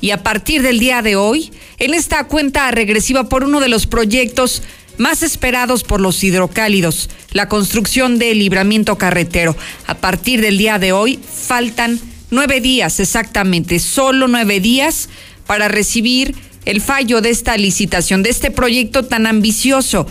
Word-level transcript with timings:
y 0.00 0.10
a 0.10 0.22
partir 0.22 0.62
del 0.62 0.78
día 0.80 1.02
de 1.02 1.14
hoy, 1.14 1.52
en 1.78 1.94
esta 1.94 2.24
cuenta 2.24 2.70
regresiva 2.70 3.28
por 3.28 3.44
uno 3.44 3.60
de 3.60 3.68
los 3.68 3.86
proyectos 3.86 4.62
más 4.98 5.22
esperados 5.22 5.84
por 5.84 6.00
los 6.00 6.22
hidrocálidos, 6.24 7.10
la 7.32 7.48
construcción 7.48 8.18
del 8.18 8.38
libramiento 8.38 8.98
carretero. 8.98 9.56
A 9.86 9.94
partir 9.94 10.40
del 10.40 10.58
día 10.58 10.78
de 10.78 10.92
hoy 10.92 11.18
faltan 11.18 12.00
nueve 12.30 12.60
días 12.60 12.98
exactamente, 12.98 13.78
solo 13.78 14.26
nueve 14.26 14.58
días 14.60 15.08
para 15.46 15.68
recibir 15.68 16.34
el 16.64 16.80
fallo 16.80 17.20
de 17.20 17.30
esta 17.30 17.56
licitación, 17.56 18.22
de 18.22 18.30
este 18.30 18.50
proyecto 18.50 19.04
tan 19.04 19.26
ambicioso. 19.26 20.06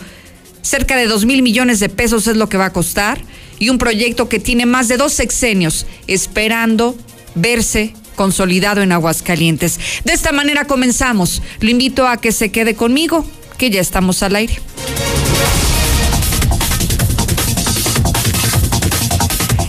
Cerca 0.61 0.95
de 0.95 1.07
dos 1.07 1.25
mil 1.25 1.41
millones 1.41 1.79
de 1.79 1.89
pesos 1.89 2.27
es 2.27 2.37
lo 2.37 2.47
que 2.47 2.57
va 2.57 2.65
a 2.65 2.73
costar 2.73 3.21
y 3.59 3.69
un 3.69 3.77
proyecto 3.77 4.29
que 4.29 4.39
tiene 4.39 4.65
más 4.65 4.87
de 4.87 4.97
dos 4.97 5.13
sexenios 5.13 5.85
esperando 6.07 6.95
verse 7.35 7.93
consolidado 8.19 8.81
en 8.81 8.91
Aguascalientes. 8.91 9.79
De 10.03 10.11
esta 10.11 10.33
manera 10.33 10.65
comenzamos. 10.65 11.41
Lo 11.61 11.69
invito 11.69 12.05
a 12.05 12.17
que 12.17 12.33
se 12.33 12.51
quede 12.51 12.75
conmigo 12.75 13.25
que 13.57 13.69
ya 13.69 13.79
estamos 13.79 14.21
al 14.23 14.35
aire. 14.35 14.59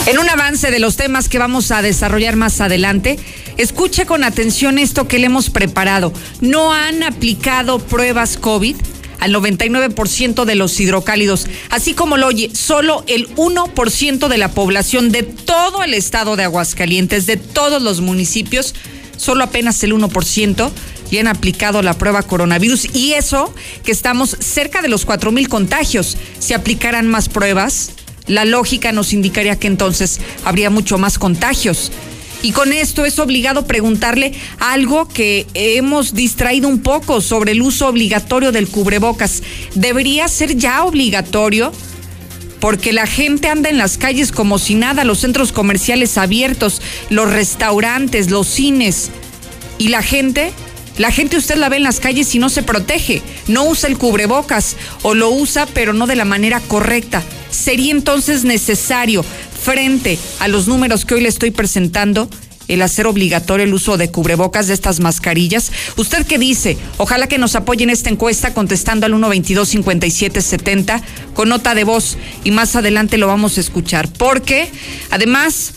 En 0.07 0.19
un 0.19 0.29
avance 0.29 0.73
de 0.73 0.81
los 0.81 0.97
temas 0.97 1.29
que 1.29 1.39
vamos 1.39 1.71
a 1.71 1.81
desarrollar 1.81 2.35
más 2.35 2.61
adelante, 2.61 3.21
escuche 3.57 4.05
con 4.05 4.25
atención 4.25 4.81
esto 4.81 5.07
que 5.07 5.21
le 5.21 5.27
hemos 5.27 5.49
preparado. 5.49 6.13
No 6.41 6.73
han 6.73 7.05
aplicado 7.05 7.79
pruebas 7.79 8.37
COVID 8.37 8.75
al 9.21 9.35
99% 9.35 10.45
de 10.45 10.55
los 10.55 10.79
hidrocálidos. 10.81 11.47
Así 11.71 11.95
como 11.95 12.17
lo 12.17 12.27
oye, 12.27 12.51
solo 12.55 13.05
el 13.07 13.29
1% 13.37 14.29
de 14.29 14.39
la 14.39 14.51
población 14.51 15.13
de 15.13 15.23
todo 15.23 15.85
el 15.85 15.95
estado 15.95 16.37
de 16.37 16.45
Aguascalientes, 16.45 17.27
de 17.27 17.37
todos 17.37 17.83
los 17.83 18.01
municipios, 18.01 18.75
solo 19.17 19.45
apenas 19.45 19.83
el 19.85 19.95
1% 19.95 20.71
y 21.11 21.19
han 21.19 21.27
aplicado 21.27 21.83
la 21.83 21.95
prueba 21.95 22.23
coronavirus. 22.23 22.95
Y 22.95 23.13
eso 23.13 23.55
que 23.85 23.93
estamos 23.93 24.37
cerca 24.41 24.83
de 24.83 24.89
los 24.89 25.05
cuatro 25.05 25.33
mil 25.33 25.49
contagios. 25.49 26.17
Si 26.39 26.55
aplicaran 26.55 27.07
más 27.07 27.29
pruebas, 27.29 27.93
la 28.27 28.45
lógica 28.45 28.93
nos 28.93 29.13
indicaría 29.13 29.59
que 29.59 29.67
entonces 29.67 30.21
habría 30.45 30.71
mucho 30.71 30.99
más 30.99 31.19
contagios. 31.19 31.91
Y 32.43 32.53
con 32.53 32.73
esto 32.73 33.05
es 33.05 33.19
obligado 33.19 33.67
preguntarle 33.67 34.33
algo 34.59 35.07
que 35.07 35.47
hemos 35.55 36.15
distraído 36.15 36.69
un 36.69 36.81
poco 36.81 37.21
sobre 37.21 37.53
el 37.53 37.61
uso 37.61 37.87
obligatorio 37.87 38.51
del 38.51 38.69
cubrebocas. 38.69 39.43
¿Debería 39.75 40.27
ser 40.29 40.57
ya 40.57 40.85
obligatorio? 40.85 41.73
Porque 42.59 42.93
la 42.93 43.07
gente 43.07 43.49
anda 43.49 43.69
en 43.69 43.79
las 43.79 43.99
calles 43.99 44.33
como 44.33 44.59
si 44.59 44.75
nada, 44.75 45.05
los 45.05 45.19
centros 45.21 45.53
comerciales 45.53 46.17
abiertos, 46.17 46.81
los 47.11 47.31
restaurantes, 47.31 48.31
los 48.31 48.47
cines. 48.47 49.11
Y 49.79 49.89
la 49.89 50.03
gente 50.03 50.53
la 50.99 51.11
gente 51.11 51.39
usted 51.39 51.57
la 51.57 51.71
ve 51.71 51.77
en 51.77 51.83
las 51.83 51.99
calles 51.99 52.35
y 52.35 52.39
no 52.39 52.51
se 52.51 52.63
protege, 52.63 53.23
no 53.49 53.65
usa 53.65 53.89
el 53.89 53.97
cubrebocas 53.97 54.77
o 55.03 55.15
lo 55.15 55.31
usa 55.31 55.67
pero 55.73 55.95
no 55.95 56.07
de 56.07 56.15
la 56.15 56.27
manera 56.27 56.61
correcta. 56.61 57.23
Sería 57.51 57.93
entonces 57.93 58.45
necesario, 58.45 59.25
frente 59.63 60.19
a 60.39 60.49
los 60.49 60.69
números 60.69 61.05
que 61.05 61.15
hoy 61.15 61.21
le 61.21 61.29
estoy 61.29 61.51
presentando, 61.51 62.29
el 62.69 62.83
hacer 62.83 63.07
obligatorio 63.07 63.65
el 63.65 63.75
uso 63.75 63.97
de 63.97 64.11
cubrebocas 64.11 64.69
de 64.69 64.75
estas 64.75 65.01
mascarillas. 65.01 65.73
¿Usted 65.97 66.25
qué 66.25 66.39
dice? 66.39 66.79
Ojalá 66.99 67.27
que 67.27 67.37
nos 67.37 67.57
apoye 67.57 67.83
en 67.83 67.91
esta 67.91 68.11
encuesta 68.11 68.55
contestando 68.55 69.07
al 69.07 69.13
122-5770 69.15 71.03
con 71.35 71.49
nota 71.49 71.75
de 71.75 71.83
voz 71.83 72.17
y 72.45 72.53
más 72.53 72.77
adelante 72.77 73.19
lo 73.19 73.27
vamos 73.27 73.59
a 73.59 73.61
escuchar. 73.61 74.09
Porque 74.13 74.71
además 75.11 75.73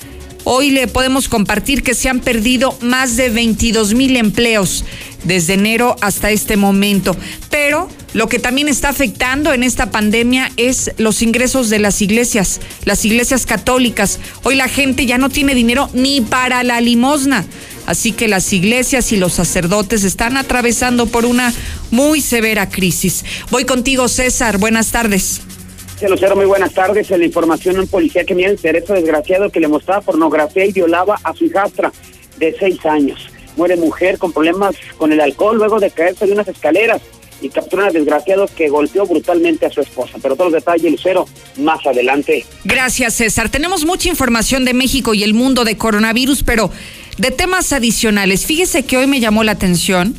Hoy 0.46 0.72
le 0.72 0.88
podemos 0.88 1.30
compartir 1.30 1.84
que 1.84 1.94
se 1.94 2.10
han 2.10 2.20
perdido 2.20 2.78
más 2.82 3.16
de 3.16 3.30
22 3.30 3.94
mil 3.94 4.18
empleos 4.18 4.84
desde 5.24 5.54
enero 5.54 5.96
hasta 6.02 6.32
este 6.32 6.58
momento. 6.58 7.16
Pero 7.50 7.88
lo 8.14 8.28
que 8.28 8.40
también 8.40 8.68
está 8.68 8.90
afectando 8.90 9.54
en 9.54 9.64
esta 9.64 9.90
pandemia 9.90 10.52
es 10.58 10.92
los 10.98 11.22
ingresos 11.22 11.70
de 11.70 11.80
las 11.80 12.02
iglesias, 12.02 12.60
las 12.84 13.06
iglesias 13.06 13.46
católicas. 13.46 14.20
Hoy 14.44 14.56
la 14.56 14.68
gente 14.68 15.06
ya 15.06 15.18
no 15.18 15.30
tiene 15.30 15.56
dinero 15.56 15.90
ni 15.94 16.20
para 16.20 16.64
la 16.64 16.82
limosna. 16.82 17.46
Así 17.86 18.12
que 18.12 18.28
las 18.28 18.52
iglesias 18.52 19.12
y 19.14 19.18
los 19.18 19.34
sacerdotes 19.34 20.04
están 20.04 20.36
atravesando 20.36 21.06
por 21.06 21.26
una 21.26 21.54
muy 21.90 22.20
severa 22.22 22.70
crisis. 22.70 23.24
Voy 23.50 23.64
contigo, 23.64 24.08
César. 24.10 24.58
Buenas 24.58 24.92
tardes. 24.92 25.42
Lucero, 26.10 26.36
muy 26.36 26.46
buenas 26.46 26.74
tardes. 26.74 27.10
En 27.12 27.20
la 27.20 27.26
información 27.26 27.78
en 27.78 27.88
policía 27.88 28.24
que 28.24 28.36
mira 28.36 28.50
el 28.50 28.60
cerezo 28.60 28.94
desgraciado 28.94 29.50
que 29.50 29.60
le 29.60 29.68
mostraba 29.68 30.02
pornografía 30.02 30.66
y 30.66 30.72
violaba 30.72 31.20
a 31.24 31.34
su 31.34 31.46
hijastra 31.46 31.92
de 32.38 32.56
seis 32.60 32.86
años. 32.86 33.30
Muere 33.56 33.76
mujer 33.76 34.18
con 34.18 34.34
problemas 34.34 34.76
con 34.98 35.12
el 35.12 35.22
alcohol 35.22 35.58
luego 35.58 35.80
de 35.80 35.92
caerse 35.92 36.26
de 36.26 36.34
unas 36.34 36.48
escaleras 36.48 37.02
y 37.42 37.50
captura 37.50 37.88
al 37.88 37.94
desgraciado 37.94 38.48
que 38.48 38.70
golpeó 38.70 39.06
brutalmente 39.06 39.66
a 39.66 39.70
su 39.70 39.82
esposa. 39.82 40.18
Pero 40.22 40.36
todos 40.36 40.52
los 40.52 40.62
detalles, 40.62 40.92
Lucero, 40.92 41.26
más 41.58 41.86
adelante. 41.86 42.46
Gracias, 42.64 43.16
César. 43.16 43.50
Tenemos 43.50 43.86
mucha 43.86 44.10
información 44.10 44.66
de 44.66 44.74
México 44.74 45.14
y 45.14 45.24
el 45.24 45.34
mundo 45.34 45.66
de 45.66 45.78
coronavirus, 45.78 46.44
pero 46.44 46.72
de 47.18 47.32
temas 47.32 47.74
adicionales. 47.74 48.46
Fíjese 48.46 48.84
que 48.84 48.98
hoy 48.98 49.08
me 49.08 49.20
llamó 49.20 49.44
la 49.44 49.54
atención 49.54 50.16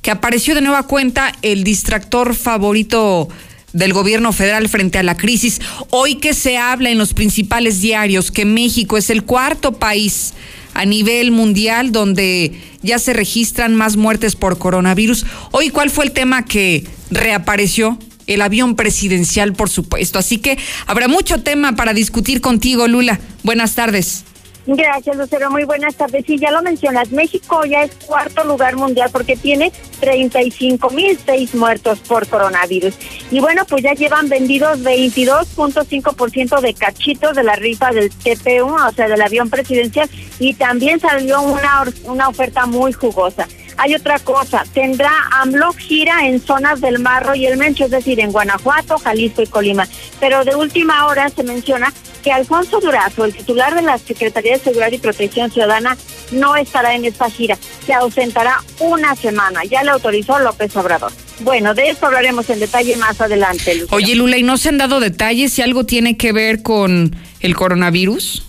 que 0.00 0.10
apareció 0.10 0.54
de 0.54 0.60
nueva 0.60 0.86
cuenta 0.86 1.32
el 1.42 1.64
distractor 1.64 2.34
favorito 2.34 3.28
del 3.74 3.92
gobierno 3.92 4.32
federal 4.32 4.68
frente 4.70 4.98
a 4.98 5.02
la 5.02 5.18
crisis. 5.18 5.60
Hoy 5.90 6.14
que 6.14 6.32
se 6.32 6.56
habla 6.56 6.88
en 6.88 6.96
los 6.96 7.12
principales 7.12 7.82
diarios 7.82 8.30
que 8.30 8.46
México 8.46 8.96
es 8.96 9.10
el 9.10 9.24
cuarto 9.24 9.72
país 9.72 10.32
a 10.72 10.86
nivel 10.86 11.30
mundial 11.30 11.92
donde 11.92 12.52
ya 12.82 12.98
se 12.98 13.12
registran 13.12 13.74
más 13.74 13.96
muertes 13.96 14.36
por 14.36 14.58
coronavirus. 14.58 15.26
Hoy, 15.50 15.68
¿cuál 15.68 15.90
fue 15.90 16.06
el 16.06 16.12
tema 16.12 16.44
que 16.44 16.84
reapareció? 17.10 17.98
El 18.26 18.40
avión 18.40 18.74
presidencial, 18.74 19.52
por 19.52 19.68
supuesto. 19.68 20.18
Así 20.18 20.38
que 20.38 20.56
habrá 20.86 21.08
mucho 21.08 21.42
tema 21.42 21.76
para 21.76 21.92
discutir 21.92 22.40
contigo, 22.40 22.88
Lula. 22.88 23.20
Buenas 23.42 23.74
tardes. 23.74 24.24
Gracias, 24.66 25.16
Lucero. 25.16 25.50
Muy 25.50 25.64
buenas 25.64 25.94
tardes. 25.94 26.24
Sí, 26.26 26.38
ya 26.38 26.50
lo 26.50 26.62
mencionas, 26.62 27.10
México 27.10 27.64
ya 27.64 27.82
es 27.82 27.94
cuarto 28.06 28.44
lugar 28.44 28.76
mundial 28.76 29.10
porque 29.12 29.36
tiene 29.36 29.72
35 30.00 30.90
mil 30.90 31.18
seis 31.24 31.54
muertos 31.54 31.98
por 32.00 32.26
coronavirus. 32.26 32.94
Y 33.30 33.40
bueno, 33.40 33.64
pues 33.68 33.82
ya 33.82 33.92
llevan 33.92 34.28
vendidos 34.28 34.80
22.5% 34.80 36.60
de 36.60 36.74
cachitos 36.74 37.36
de 37.36 37.42
la 37.42 37.56
rifa 37.56 37.90
del 37.90 38.10
TP1, 38.10 38.88
o 38.88 38.92
sea, 38.92 39.08
del 39.08 39.20
avión 39.20 39.50
presidencial, 39.50 40.08
y 40.38 40.54
también 40.54 40.98
salió 40.98 41.42
una, 41.42 41.84
una 42.04 42.28
oferta 42.28 42.64
muy 42.64 42.92
jugosa. 42.92 43.46
Hay 43.76 43.94
otra 43.94 44.18
cosa, 44.18 44.64
tendrá 44.72 45.10
AMLO 45.32 45.72
gira 45.72 46.26
en 46.26 46.40
zonas 46.40 46.80
del 46.80 46.98
Marro 46.98 47.34
y 47.34 47.46
el 47.46 47.56
Mencho, 47.56 47.84
es 47.84 47.90
decir, 47.90 48.20
en 48.20 48.32
Guanajuato, 48.32 48.98
Jalisco 48.98 49.42
y 49.42 49.46
Colima. 49.46 49.88
Pero 50.20 50.44
de 50.44 50.54
última 50.54 51.06
hora 51.06 51.28
se 51.28 51.42
menciona 51.42 51.92
que 52.22 52.32
Alfonso 52.32 52.80
Durazo, 52.80 53.24
el 53.24 53.34
titular 53.34 53.74
de 53.74 53.82
la 53.82 53.98
Secretaría 53.98 54.54
de 54.54 54.58
Seguridad 54.58 54.92
y 54.92 54.98
Protección 54.98 55.50
Ciudadana, 55.50 55.96
no 56.32 56.56
estará 56.56 56.94
en 56.94 57.04
esta 57.04 57.28
gira. 57.28 57.58
Se 57.86 57.92
ausentará 57.92 58.62
una 58.80 59.14
semana. 59.14 59.64
Ya 59.64 59.82
le 59.82 59.90
autorizó 59.90 60.38
López 60.38 60.74
Obrador. 60.76 61.12
Bueno, 61.40 61.74
de 61.74 61.90
esto 61.90 62.06
hablaremos 62.06 62.48
en 62.48 62.60
detalle 62.60 62.96
más 62.96 63.20
adelante. 63.20 63.84
Oye, 63.90 64.14
Lula, 64.14 64.38
¿y 64.38 64.42
no 64.42 64.56
se 64.56 64.70
han 64.70 64.78
dado 64.78 65.00
detalles 65.00 65.52
si 65.52 65.62
algo 65.62 65.84
tiene 65.84 66.16
que 66.16 66.32
ver 66.32 66.62
con 66.62 67.14
el 67.40 67.56
coronavirus? 67.56 68.44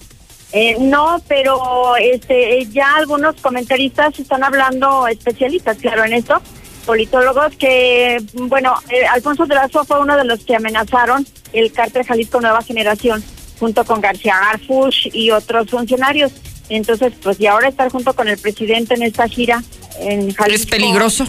Eh, 0.57 0.77
no, 0.79 1.21
pero 1.27 1.97
este, 1.97 2.65
ya 2.67 2.95
algunos 2.95 3.35
comentaristas 3.41 4.17
están 4.17 4.41
hablando, 4.41 5.05
especialistas, 5.05 5.77
claro, 5.79 6.05
en 6.05 6.13
esto, 6.13 6.41
politólogos, 6.85 7.57
que, 7.57 8.23
bueno, 8.35 8.73
eh, 8.89 9.05
Alfonso 9.05 9.45
de 9.47 9.55
fue 9.85 9.99
uno 9.99 10.15
de 10.15 10.23
los 10.23 10.45
que 10.45 10.55
amenazaron 10.55 11.27
el 11.51 11.73
cártel 11.73 12.05
Jalisco 12.05 12.39
Nueva 12.39 12.61
Generación, 12.61 13.21
junto 13.59 13.83
con 13.83 13.99
García 13.99 14.39
Garfush 14.39 15.09
y 15.11 15.29
otros 15.31 15.69
funcionarios. 15.69 16.31
Entonces, 16.69 17.11
pues, 17.21 17.37
y 17.37 17.47
ahora 17.47 17.67
estar 17.67 17.91
junto 17.91 18.13
con 18.13 18.29
el 18.29 18.37
presidente 18.37 18.93
en 18.93 19.03
esta 19.03 19.27
gira 19.27 19.61
en 19.99 20.33
Jalisco. 20.33 20.63
Es 20.63 20.65
peligroso 20.67 21.25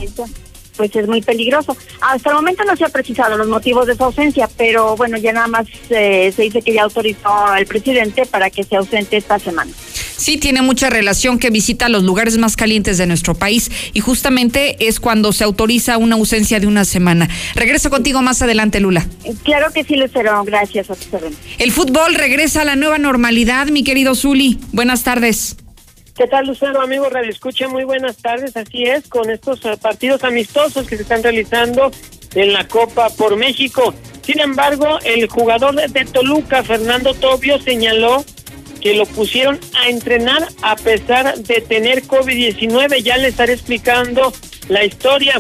pues 0.77 0.95
es 0.95 1.07
muy 1.07 1.23
peligroso. 1.23 1.77
Hasta 2.01 2.31
el 2.31 2.37
momento 2.37 2.65
no 2.65 2.77
se 2.77 2.85
ha 2.85 2.89
precisado 2.89 3.37
los 3.37 3.49
motivos 3.49 3.87
de 3.87 3.97
su 3.97 4.05
ausencia, 4.05 4.49
pero 4.57 4.97
bueno, 4.97 5.17
ya 5.17 5.33
nada 5.33 5.47
más 5.47 5.67
eh, 5.91 6.33
se 6.35 6.43
dice 6.43 6.63
que 6.63 6.75
ya 6.75 6.83
autorizó 6.83 7.29
al 7.29 7.67
presidente 7.67 8.27
para 8.27 8.51
que 8.51 8.65
se 8.65 8.77
ausente 8.77 9.17
esta 9.17 9.39
semana. 9.39 9.71
Sí, 10.17 10.39
tiene 10.39 10.63
mucha 10.63 10.89
relación 10.89 11.39
que 11.39 11.51
visita 11.51 11.89
los 11.89 12.03
lugares 12.03 12.39
más 12.39 12.57
calientes 12.57 12.97
de 12.99 13.07
nuestro 13.07 13.35
país 13.35 13.71
y 13.93 14.01
justamente 14.01 14.77
es 14.87 14.99
cuando 14.99 15.33
se 15.33 15.45
autoriza 15.45 15.99
una 15.99 16.17
ausencia 16.17 16.59
de 16.59 16.67
una 16.67 16.85
semana. 16.85 17.29
Regreso 17.55 17.91
contigo 17.91 18.23
más 18.23 18.41
adelante, 18.41 18.81
Lula. 18.81 19.07
Claro 19.45 19.73
que 19.73 19.85
sí, 19.85 19.97
Lucero. 19.97 20.43
Gracias. 20.45 20.91
A 20.91 20.95
El 21.59 21.73
fútbol 21.73 22.15
regresa 22.15 22.63
a 22.63 22.65
la 22.65 22.77
nueva 22.77 22.99
normalidad, 22.99 23.67
mi 23.67 23.85
querido 23.85 24.15
Zuli. 24.15 24.59
Buenas 24.73 25.03
tardes. 25.03 25.57
¿Qué 26.17 26.27
tal, 26.27 26.47
Lucero, 26.47 26.81
amigo 26.81 27.11
Radio 27.11 27.31
Escucha? 27.31 27.69
Muy 27.69 27.85
buenas 27.85 28.17
tardes. 28.17 28.57
Así 28.57 28.85
es, 28.85 29.07
con 29.07 29.29
estos 29.29 29.63
eh, 29.67 29.77
partidos 29.79 30.25
amistosos 30.25 30.87
que 30.87 30.97
se 30.97 31.03
están 31.03 31.23
realizando 31.23 31.91
en 32.35 32.55
la 32.55 32.67
Copa 32.67 33.11
por 33.11 33.37
México. 33.37 33.93
Sin 34.23 34.41
embargo, 34.41 34.99
el 35.05 35.29
jugador 35.29 35.75
de 35.75 36.05
Toluca, 36.07 36.65
Fernando 36.65 37.13
Tobio, 37.13 37.61
señaló 37.61 38.25
que 38.81 38.95
lo 38.95 39.05
pusieron 39.05 39.61
a 39.75 39.91
entrenar 39.91 40.49
a 40.63 40.77
pesar 40.77 41.37
de 41.37 41.61
tener 41.61 42.05
COVID-19. 42.05 43.03
Ya 43.03 43.19
le 43.19 43.29
estaré 43.29 43.53
explicando 43.53 44.33
la 44.69 44.85
historia. 44.85 45.35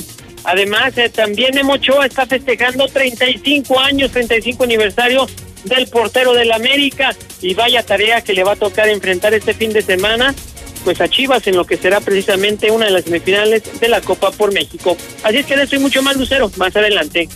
Además, 0.44 0.98
eh, 0.98 1.08
también 1.08 1.54
Memo 1.54 1.72
Ochoa 1.72 2.04
está 2.04 2.26
festejando 2.26 2.86
35 2.86 3.80
años, 3.80 4.10
35 4.10 4.64
aniversario 4.64 5.26
del 5.64 5.88
portero 5.88 6.34
del 6.34 6.52
América 6.52 7.16
y 7.40 7.54
vaya 7.54 7.82
tarea 7.82 8.20
que 8.20 8.34
le 8.34 8.44
va 8.44 8.52
a 8.52 8.56
tocar 8.56 8.88
enfrentar 8.88 9.32
este 9.32 9.54
fin 9.54 9.72
de 9.72 9.80
semana 9.80 10.34
pues 10.86 11.00
a 11.00 11.08
Chivas 11.08 11.44
en 11.48 11.56
lo 11.56 11.64
que 11.64 11.76
será 11.76 11.98
precisamente 11.98 12.70
una 12.70 12.84
de 12.84 12.92
las 12.92 13.02
semifinales 13.02 13.64
de 13.80 13.88
la 13.88 14.00
Copa 14.00 14.30
por 14.30 14.54
México. 14.54 14.96
Así 15.24 15.38
es 15.38 15.44
que 15.44 15.56
de 15.56 15.64
eso 15.64 15.80
mucho 15.80 16.00
más, 16.00 16.16
Lucero, 16.16 16.48
más 16.58 16.76
adelante. 16.76 17.28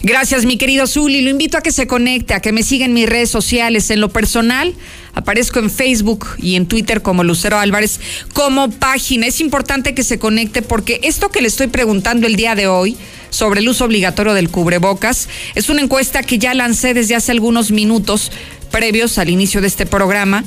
Gracias, 0.00 0.46
mi 0.46 0.56
querido 0.56 0.86
Zuli. 0.86 1.20
Lo 1.20 1.28
invito 1.28 1.58
a 1.58 1.60
que 1.60 1.70
se 1.70 1.86
conecte, 1.86 2.32
a 2.32 2.40
que 2.40 2.50
me 2.50 2.62
siga 2.62 2.86
en 2.86 2.94
mis 2.94 3.06
redes 3.06 3.28
sociales. 3.28 3.90
En 3.90 4.00
lo 4.00 4.08
personal, 4.08 4.72
aparezco 5.12 5.58
en 5.58 5.70
Facebook 5.70 6.26
y 6.38 6.56
en 6.56 6.64
Twitter 6.64 7.02
como 7.02 7.24
Lucero 7.24 7.58
Álvarez 7.58 8.00
como 8.32 8.70
página. 8.70 9.26
Es 9.26 9.38
importante 9.42 9.94
que 9.94 10.02
se 10.02 10.18
conecte 10.18 10.62
porque 10.62 10.98
esto 11.02 11.28
que 11.28 11.42
le 11.42 11.48
estoy 11.48 11.66
preguntando 11.66 12.26
el 12.26 12.36
día 12.36 12.54
de 12.54 12.68
hoy 12.68 12.96
sobre 13.28 13.60
el 13.60 13.68
uso 13.68 13.84
obligatorio 13.84 14.32
del 14.32 14.48
cubrebocas 14.48 15.28
es 15.54 15.68
una 15.68 15.82
encuesta 15.82 16.22
que 16.22 16.38
ya 16.38 16.54
lancé 16.54 16.94
desde 16.94 17.16
hace 17.16 17.32
algunos 17.32 17.70
minutos 17.70 18.32
previos 18.70 19.18
al 19.18 19.28
inicio 19.28 19.60
de 19.60 19.66
este 19.66 19.84
programa 19.84 20.42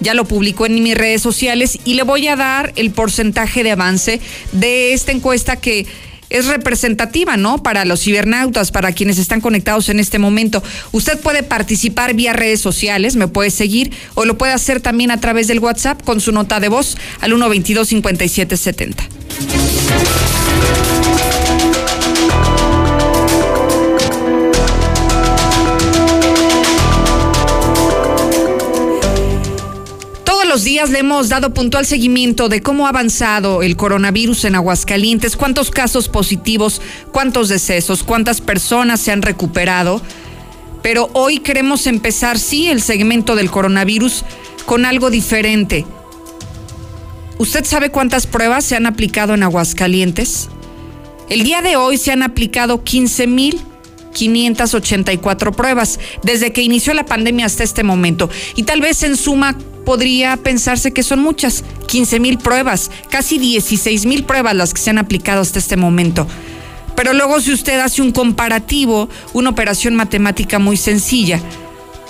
ya 0.00 0.14
lo 0.14 0.24
publicó 0.24 0.66
en 0.66 0.82
mis 0.82 0.96
redes 0.96 1.22
sociales 1.22 1.78
y 1.84 1.94
le 1.94 2.02
voy 2.02 2.28
a 2.28 2.36
dar 2.36 2.72
el 2.76 2.90
porcentaje 2.90 3.62
de 3.62 3.72
avance 3.72 4.20
de 4.52 4.92
esta 4.92 5.12
encuesta 5.12 5.56
que 5.56 5.86
es 6.30 6.46
representativa, 6.46 7.36
¿no? 7.36 7.62
Para 7.62 7.84
los 7.84 8.02
cibernautas, 8.02 8.70
para 8.70 8.92
quienes 8.92 9.18
están 9.18 9.40
conectados 9.40 9.88
en 9.88 9.98
este 9.98 10.18
momento. 10.18 10.62
Usted 10.92 11.18
puede 11.18 11.42
participar 11.42 12.14
vía 12.14 12.32
redes 12.32 12.60
sociales, 12.60 13.16
me 13.16 13.28
puede 13.28 13.50
seguir 13.50 13.92
o 14.14 14.24
lo 14.24 14.36
puede 14.36 14.52
hacer 14.52 14.80
también 14.80 15.10
a 15.10 15.20
través 15.20 15.48
del 15.48 15.60
WhatsApp 15.60 16.02
con 16.02 16.20
su 16.20 16.32
nota 16.32 16.60
de 16.60 16.68
voz 16.68 16.96
al 17.20 17.30
122 17.30 17.88
5770. 17.88 20.37
Días 30.64 30.90
le 30.90 31.00
hemos 31.00 31.28
dado 31.28 31.52
puntual 31.52 31.84
seguimiento 31.84 32.48
de 32.48 32.62
cómo 32.62 32.86
ha 32.86 32.90
avanzado 32.90 33.62
el 33.62 33.76
coronavirus 33.76 34.46
en 34.46 34.54
Aguascalientes, 34.54 35.36
cuántos 35.36 35.70
casos 35.70 36.08
positivos, 36.08 36.80
cuántos 37.12 37.48
decesos, 37.48 38.02
cuántas 38.02 38.40
personas 38.40 39.00
se 39.00 39.12
han 39.12 39.22
recuperado. 39.22 40.00
Pero 40.82 41.10
hoy 41.12 41.38
queremos 41.38 41.86
empezar, 41.86 42.38
sí, 42.38 42.68
el 42.68 42.80
segmento 42.80 43.36
del 43.36 43.50
coronavirus 43.50 44.24
con 44.64 44.84
algo 44.84 45.10
diferente. 45.10 45.84
¿Usted 47.38 47.64
sabe 47.64 47.90
cuántas 47.90 48.26
pruebas 48.26 48.64
se 48.64 48.76
han 48.76 48.86
aplicado 48.86 49.34
en 49.34 49.42
Aguascalientes? 49.42 50.48
El 51.28 51.44
día 51.44 51.60
de 51.62 51.76
hoy 51.76 51.98
se 51.98 52.10
han 52.10 52.22
aplicado 52.22 52.82
15.584 52.84 55.54
pruebas 55.54 56.00
desde 56.22 56.52
que 56.52 56.62
inició 56.62 56.94
la 56.94 57.06
pandemia 57.06 57.46
hasta 57.46 57.64
este 57.64 57.82
momento. 57.82 58.30
Y 58.56 58.62
tal 58.62 58.80
vez 58.80 59.02
en 59.02 59.16
suma 59.16 59.58
podría 59.88 60.36
pensarse 60.36 60.92
que 60.92 61.02
son 61.02 61.20
muchas, 61.20 61.64
15 61.86 62.20
mil 62.20 62.36
pruebas, 62.36 62.90
casi 63.08 63.38
16 63.38 64.04
mil 64.04 64.24
pruebas 64.24 64.54
las 64.54 64.74
que 64.74 64.82
se 64.82 64.90
han 64.90 64.98
aplicado 64.98 65.40
hasta 65.40 65.58
este 65.58 65.78
momento. 65.78 66.26
Pero 66.94 67.14
luego 67.14 67.40
si 67.40 67.54
usted 67.54 67.80
hace 67.80 68.02
un 68.02 68.12
comparativo, 68.12 69.08
una 69.32 69.48
operación 69.48 69.94
matemática 69.94 70.58
muy 70.58 70.76
sencilla, 70.76 71.40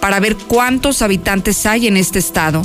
para 0.01 0.19
ver 0.19 0.35
cuántos 0.35 1.03
habitantes 1.03 1.67
hay 1.67 1.87
en 1.87 1.97
este 1.97 2.19
estado, 2.19 2.63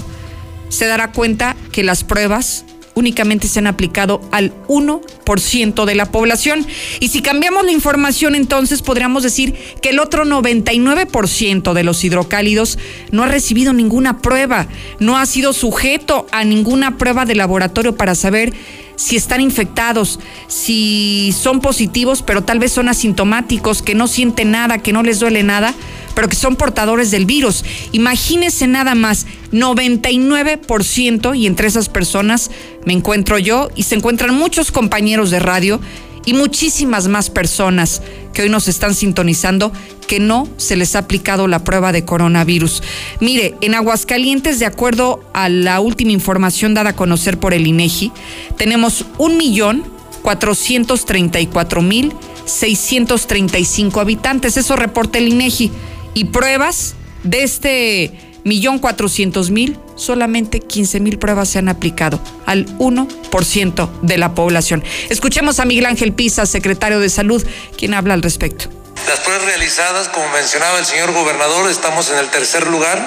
se 0.69 0.87
dará 0.87 1.11
cuenta 1.11 1.55
que 1.71 1.83
las 1.83 2.03
pruebas 2.03 2.65
únicamente 2.95 3.47
se 3.47 3.59
han 3.59 3.67
aplicado 3.67 4.21
al 4.31 4.53
1% 4.67 5.85
de 5.85 5.95
la 5.95 6.05
población. 6.05 6.65
Y 6.99 7.09
si 7.09 7.21
cambiamos 7.21 7.65
la 7.65 7.71
información, 7.71 8.35
entonces 8.35 8.81
podríamos 8.81 9.23
decir 9.23 9.55
que 9.81 9.89
el 9.89 9.99
otro 9.99 10.25
99% 10.25 11.73
de 11.73 11.83
los 11.83 12.03
hidrocálidos 12.03 12.77
no 13.11 13.23
ha 13.23 13.27
recibido 13.27 13.73
ninguna 13.73 14.19
prueba, 14.21 14.67
no 14.99 15.17
ha 15.17 15.25
sido 15.25 15.53
sujeto 15.53 16.27
a 16.31 16.43
ninguna 16.43 16.97
prueba 16.97 17.25
de 17.25 17.35
laboratorio 17.35 17.95
para 17.95 18.15
saber 18.15 18.53
si 18.95 19.15
están 19.15 19.41
infectados, 19.41 20.19
si 20.47 21.33
son 21.37 21.61
positivos, 21.61 22.21
pero 22.21 22.43
tal 22.43 22.59
vez 22.59 22.71
son 22.71 22.89
asintomáticos, 22.89 23.81
que 23.81 23.95
no 23.95 24.07
sienten 24.07 24.51
nada, 24.51 24.77
que 24.77 24.93
no 24.93 25.03
les 25.03 25.19
duele 25.19 25.43
nada 25.43 25.73
pero 26.15 26.29
que 26.29 26.35
son 26.35 26.55
portadores 26.55 27.11
del 27.11 27.25
virus. 27.25 27.63
Imagínese 27.91 28.67
nada 28.67 28.95
más, 28.95 29.25
99% 29.51 31.37
y 31.37 31.47
entre 31.47 31.67
esas 31.67 31.89
personas 31.89 32.51
me 32.85 32.93
encuentro 32.93 33.37
yo 33.37 33.69
y 33.75 33.83
se 33.83 33.95
encuentran 33.95 34.33
muchos 34.33 34.71
compañeros 34.71 35.31
de 35.31 35.39
radio 35.39 35.79
y 36.25 36.33
muchísimas 36.33 37.07
más 37.07 37.29
personas 37.29 38.01
que 38.33 38.43
hoy 38.43 38.49
nos 38.49 38.67
están 38.67 38.95
sintonizando 38.95 39.71
que 40.07 40.19
no 40.19 40.47
se 40.57 40.75
les 40.75 40.95
ha 40.95 40.99
aplicado 40.99 41.47
la 41.47 41.63
prueba 41.63 41.91
de 41.91 42.05
coronavirus. 42.05 42.81
Mire, 43.19 43.55
en 43.61 43.75
Aguascalientes, 43.75 44.59
de 44.59 44.65
acuerdo 44.65 45.23
a 45.33 45.49
la 45.49 45.79
última 45.79 46.11
información 46.11 46.73
dada 46.73 46.91
a 46.91 46.95
conocer 46.95 47.39
por 47.39 47.53
el 47.53 47.67
INEGI, 47.67 48.11
tenemos 48.57 49.05
un 49.17 49.37
millón 49.37 49.83
cuatrocientos 50.21 51.05
treinta 51.05 51.41
y 51.41 51.47
cuatro 51.47 51.81
mil 51.81 52.13
seiscientos 52.45 53.27
treinta 53.27 53.59
y 53.59 53.65
cinco 53.65 53.99
habitantes. 53.99 54.57
Eso 54.57 54.75
reporta 54.75 55.17
el 55.17 55.27
INEGI 55.29 55.71
y 56.13 56.25
pruebas 56.25 56.95
de 57.23 57.43
este 57.43 58.11
millón 58.43 58.79
cuatrocientos 58.79 59.51
mil, 59.51 59.77
solamente 59.95 60.59
15 60.59 60.99
mil 60.99 61.17
pruebas 61.17 61.49
se 61.49 61.59
han 61.59 61.69
aplicado 61.69 62.19
al 62.45 62.65
1% 62.77 63.89
de 64.01 64.17
la 64.17 64.35
población. 64.35 64.83
Escuchemos 65.09 65.59
a 65.59 65.65
Miguel 65.65 65.85
Ángel 65.85 66.13
Pisa, 66.13 66.45
secretario 66.45 66.99
de 66.99 67.09
Salud, 67.09 67.43
quien 67.77 67.93
habla 67.93 68.13
al 68.13 68.21
respecto. 68.21 68.82
Las 69.07 69.19
pruebas 69.19 69.45
realizadas, 69.45 70.07
como 70.07 70.29
mencionaba 70.29 70.79
el 70.79 70.85
señor 70.85 71.11
gobernador, 71.11 71.69
estamos 71.69 72.09
en 72.09 72.17
el 72.19 72.29
tercer 72.29 72.67
lugar. 72.67 73.05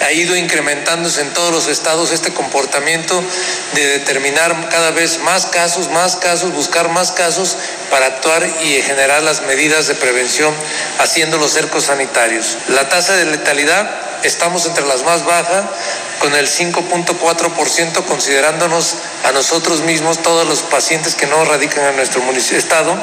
Ha 0.00 0.12
ido 0.12 0.34
incrementándose 0.34 1.20
en 1.20 1.32
todos 1.34 1.52
los 1.52 1.68
estados 1.68 2.10
este 2.10 2.32
comportamiento 2.32 3.22
de 3.74 3.86
determinar 3.98 4.68
cada 4.70 4.92
vez 4.92 5.18
más 5.20 5.46
casos, 5.46 5.90
más 5.90 6.16
casos, 6.16 6.52
buscar 6.52 6.88
más 6.88 7.12
casos 7.12 7.58
para 7.90 8.06
actuar 8.06 8.46
y 8.62 8.80
generar 8.82 9.22
las 9.22 9.42
medidas 9.42 9.86
de 9.88 9.94
prevención 9.94 10.54
haciendo 10.98 11.36
los 11.36 11.52
cercos 11.52 11.84
sanitarios. 11.84 12.56
La 12.68 12.88
tasa 12.88 13.14
de 13.14 13.26
letalidad 13.26 14.06
estamos 14.22 14.66
entre 14.66 14.86
las 14.86 15.02
más 15.04 15.24
bajas, 15.24 15.64
con 16.18 16.34
el 16.34 16.48
5.4%, 16.48 18.04
considerándonos 18.04 18.96
a 19.24 19.32
nosotros 19.32 19.82
mismos, 19.82 20.22
todos 20.22 20.46
los 20.46 20.62
pacientes 20.62 21.14
que 21.14 21.26
no 21.26 21.44
radican 21.44 21.84
en 21.84 21.96
nuestro 21.96 22.22
estado. 22.56 22.96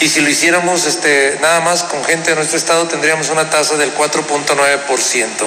Y 0.00 0.08
si 0.08 0.20
lo 0.20 0.28
hiciéramos 0.28 0.86
este, 0.86 1.38
nada 1.40 1.57
más 1.60 1.82
con 1.84 2.02
gente 2.04 2.30
de 2.30 2.36
nuestro 2.36 2.58
estado, 2.58 2.86
tendríamos 2.86 3.30
una 3.30 3.50
tasa 3.50 3.76
del 3.76 3.94
4.9%. 3.94 5.46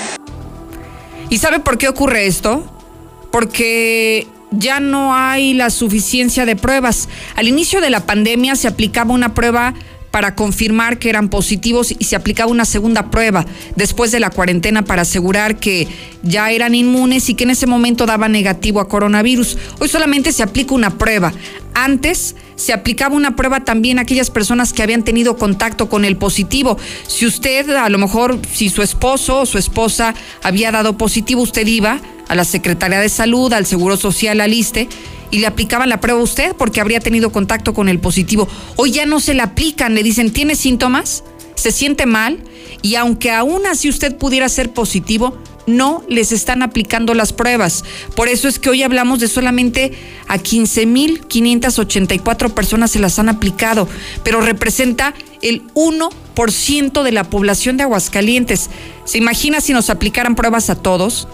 ¿Y 1.30 1.38
sabe 1.38 1.60
por 1.60 1.78
qué 1.78 1.88
ocurre 1.88 2.28
esto? 2.28 2.66
Porque 3.32 4.28
ya 4.52 4.80
no 4.80 5.16
hay 5.16 5.54
la 5.54 5.70
suficiencia 5.70 6.46
de 6.46 6.56
pruebas. 6.56 7.08
Al 7.36 7.48
inicio 7.48 7.82
de 7.82 7.90
la 7.90 8.06
pandemia 8.06 8.56
se 8.56 8.68
aplicaba 8.68 9.14
una 9.14 9.34
prueba 9.34 9.74
para 10.12 10.36
confirmar 10.36 11.00
que 11.00 11.10
eran 11.10 11.30
positivos 11.30 11.96
y 11.98 12.04
se 12.04 12.18
aplicaba 12.18 12.52
una 12.52 12.66
segunda 12.66 13.10
prueba 13.10 13.46
después 13.78 14.12
de 14.12 14.20
la 14.20 14.30
cuarentena 14.30 14.84
para 14.84 15.04
asegurar 15.04 15.56
que 15.56 15.88
ya 16.22 16.52
eran 16.52 16.76
inmunes 16.76 17.30
y 17.30 17.34
que 17.34 17.46
en 17.46 17.52
ese 17.52 17.66
momento 17.66 18.06
daba 18.06 18.28
negativo 18.28 18.82
a 18.82 18.90
coronavirus. 18.90 19.58
Hoy 19.80 19.88
solamente 19.88 20.34
se 20.34 20.44
aplica 20.44 20.76
una 20.76 20.98
prueba. 20.98 21.34
Antes 21.74 22.36
se 22.56 22.74
aplicaba 22.74 23.16
una 23.16 23.36
prueba 23.36 23.64
también 23.64 24.00
a 24.00 24.04
aquellas 24.04 24.30
personas 24.30 24.74
que 24.74 24.84
habían 24.84 25.04
tenido 25.04 25.38
contacto 25.38 25.90
con 25.90 26.06
el 26.06 26.18
positivo. 26.18 26.78
Si 27.08 27.26
usted, 27.26 27.70
a 27.70 27.90
lo 27.90 27.98
mejor, 27.98 28.40
si 28.54 28.70
su 28.70 28.82
esposo 28.82 29.42
o 29.42 29.46
su 29.46 29.58
esposa 29.58 30.14
había 30.44 30.72
dado 30.72 30.98
positivo, 30.98 31.42
usted 31.42 31.66
iba 31.68 32.00
a 32.28 32.36
la 32.36 32.46
Secretaría 32.46 33.00
de 33.00 33.10
Salud, 33.10 33.52
al 33.54 33.66
Seguro 33.66 33.98
Social, 33.98 34.40
al 34.42 34.54
ISTE 34.54 34.88
y 35.32 35.40
le 35.40 35.48
aplicaban 35.48 35.90
la 35.90 36.00
prueba 36.00 36.20
a 36.20 36.24
usted 36.24 36.56
porque 36.56 36.82
habría 36.82 37.00
tenido 37.00 37.32
contacto 37.32 37.74
con 37.74 37.90
el 37.90 38.00
positivo. 38.00 38.48
Hoy 38.76 38.92
ya 38.92 39.06
no 39.06 39.20
se 39.20 39.34
la 39.34 39.44
aplican, 39.44 39.96
le 39.96 40.04
dicen, 40.04 40.32
¿tiene 40.32 40.56
síntomas? 40.56 41.24
¿Se 41.56 41.72
siente 41.72 42.06
mal? 42.06 42.40
Y 42.82 42.96
aunque 42.96 43.32
aún 43.32 43.66
así 43.66 43.90
usted 43.90 44.16
pudiera 44.18 44.50
ser 44.50 44.72
positivo, 44.72 45.38
no 45.78 46.04
les 46.08 46.32
están 46.32 46.62
aplicando 46.62 47.14
las 47.14 47.34
pruebas. 47.34 47.84
Por 48.16 48.28
eso 48.28 48.48
es 48.48 48.60
que 48.60 48.70
hoy 48.70 48.84
hablamos 48.84 49.20
de 49.20 49.28
solamente 49.28 49.92
a 50.28 50.38
15.584 50.38 52.54
personas 52.54 52.92
se 52.92 53.00
las 53.00 53.18
han 53.20 53.30
aplicado, 53.30 53.88
pero 54.24 54.42
representa 54.42 55.14
el 55.42 55.64
1% 55.74 57.04
de 57.04 57.12
la 57.12 57.24
población 57.26 57.78
de 57.78 57.84
Aguascalientes. 57.84 58.70
¿Se 59.06 59.18
imagina 59.18 59.62
si 59.62 59.74
nos 59.74 59.90
aplicaran 59.90 60.36
pruebas 60.36 60.70
a 60.70 60.76
todos? 60.76 61.28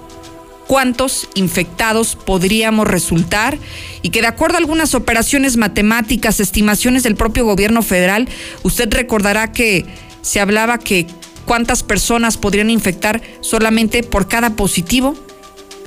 cuántos 0.68 1.30
infectados 1.34 2.16
podríamos 2.16 2.88
resultar 2.88 3.58
y 4.02 4.10
que 4.10 4.22
de 4.22 4.28
acuerdo 4.28 4.56
a 4.56 4.60
algunas 4.60 4.94
operaciones 4.94 5.58
matemáticas, 5.58 6.40
estimaciones 6.40 7.04
del 7.04 7.16
propio 7.16 7.46
gobierno 7.46 7.82
federal, 7.82 8.28
usted 8.64 8.94
recordará 8.94 9.52
que 9.52 9.86
se 10.22 10.42
hablaba 10.42 10.78
que 10.78 11.08
cuántas 11.48 11.82
personas 11.82 12.38
podrían 12.38 12.70
infectar 12.70 13.24
solamente 13.42 14.04
por 14.04 14.28
cada 14.28 14.52
positivo 14.52 15.16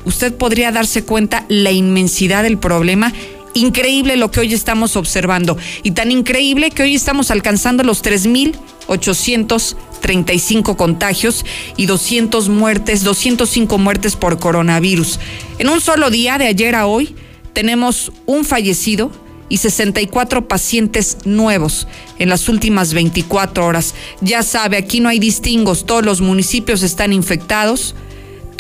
usted 0.05 0.35
podría 0.35 0.73
darse 0.73 1.05
cuenta 1.05 1.45
la 1.49 1.71
inmensidad 1.71 2.43
del 2.43 2.59
problema. 2.59 3.13
Increíble 3.55 4.17
lo 4.17 4.31
que 4.31 4.41
hoy 4.41 4.53
estamos 4.55 4.97
observando 4.97 5.59
y 5.83 5.91
tan 5.91 6.11
increíble 6.13 6.71
que 6.71 6.85
hoy 6.85 6.95
estamos 6.95 7.33
alcanzando 7.33 7.83
los 7.83 8.05
3.835 8.05 10.77
contagios 10.77 11.45
y 11.77 11.87
200 11.87 12.49
muertes, 12.49 13.03
205 13.03 13.79
muertes 13.79 14.15
por 14.15 14.39
coronavirus. 14.39 15.19
En 15.59 15.69
un 15.69 15.81
solo 15.81 16.11
día, 16.11 16.39
de 16.39 16.47
ayer 16.47 16.77
a 16.77 16.87
hoy, 16.87 17.17
tenemos 17.53 18.13
un 18.27 18.45
fallecido 18.45 19.11
y 19.51 19.59
64 19.59 20.49
pacientes 20.49 21.19
nuevos 21.27 21.87
en 22.19 22.31
las 22.31 22.49
últimas 22.49 22.95
24 22.95 23.67
horas. 23.67 23.95
Ya 24.23 24.43
sabe, 24.43 24.79
aquí 24.79 25.01
no 25.01 25.11
hay 25.11 25.19
distingos, 25.19 25.85
todos 25.85 26.07
los 26.07 26.23
municipios 26.23 26.83
están 26.83 27.13
infectados 27.13 27.95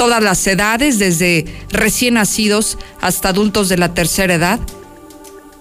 todas 0.00 0.23
las 0.23 0.47
edades, 0.47 0.99
desde 0.99 1.44
recién 1.68 2.14
nacidos 2.14 2.78
hasta 3.02 3.28
adultos 3.28 3.68
de 3.68 3.76
la 3.76 3.92
tercera 3.92 4.32
edad. 4.32 4.59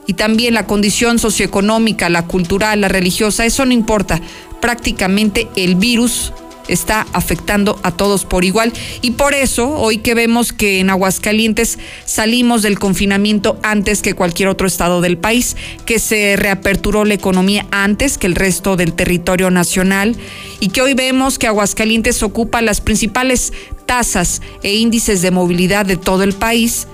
Y 0.08 0.14
también 0.14 0.54
la 0.54 0.66
condición 0.66 1.20
socioeconómica, 1.20 2.08
la 2.08 2.26
cultural, 2.26 2.80
la 2.80 2.88
religiosa, 2.88 3.46
eso 3.46 3.66
no 3.66 3.74
importa. 3.74 4.22
Prácticamente 4.62 5.50
el 5.58 5.76
virus 5.76 6.32
está 6.70 7.06
afectando 7.14 7.80
a 7.84 7.92
todos 7.92 8.26
por 8.26 8.46
igual. 8.46 8.72
Y 9.02 9.12
por 9.12 9.34
eso, 9.34 9.70
hoy 9.70 9.98
que 9.98 10.14
vemos 10.14 10.54
que 10.54 10.80
en 10.80 10.90
Aguascalientes 10.90 11.78
salimos 12.06 12.62
del 12.62 12.80
confinamiento 12.80 13.60
antes 13.64 14.02
que 14.02 14.14
cualquier 14.14 14.50
otro 14.50 14.68
estado 14.68 15.02
del 15.02 15.18
país, 15.18 15.56
que 15.86 16.00
se 16.00 16.36
reaperturó 16.38 17.06
la 17.06 17.14
economía 17.14 17.66
antes 17.72 18.18
que 18.18 18.28
el 18.28 18.36
resto 18.36 18.76
del 18.76 18.94
territorio 18.94 19.52
nacional 19.52 20.16
y 20.60 20.70
que 20.70 20.82
hoy 20.82 20.94
vemos 20.94 21.38
que 21.38 21.48
Aguascalientes 21.48 22.24
ocupa 22.24 22.62
las 22.62 22.82
principales 22.82 23.54
tasas 23.86 24.42
e 24.64 24.76
índices 24.76 25.22
de 25.22 25.32
movilidad 25.32 25.86
de 25.86 25.98
todo 25.98 26.24
el 26.24 26.34
país, 26.34 26.88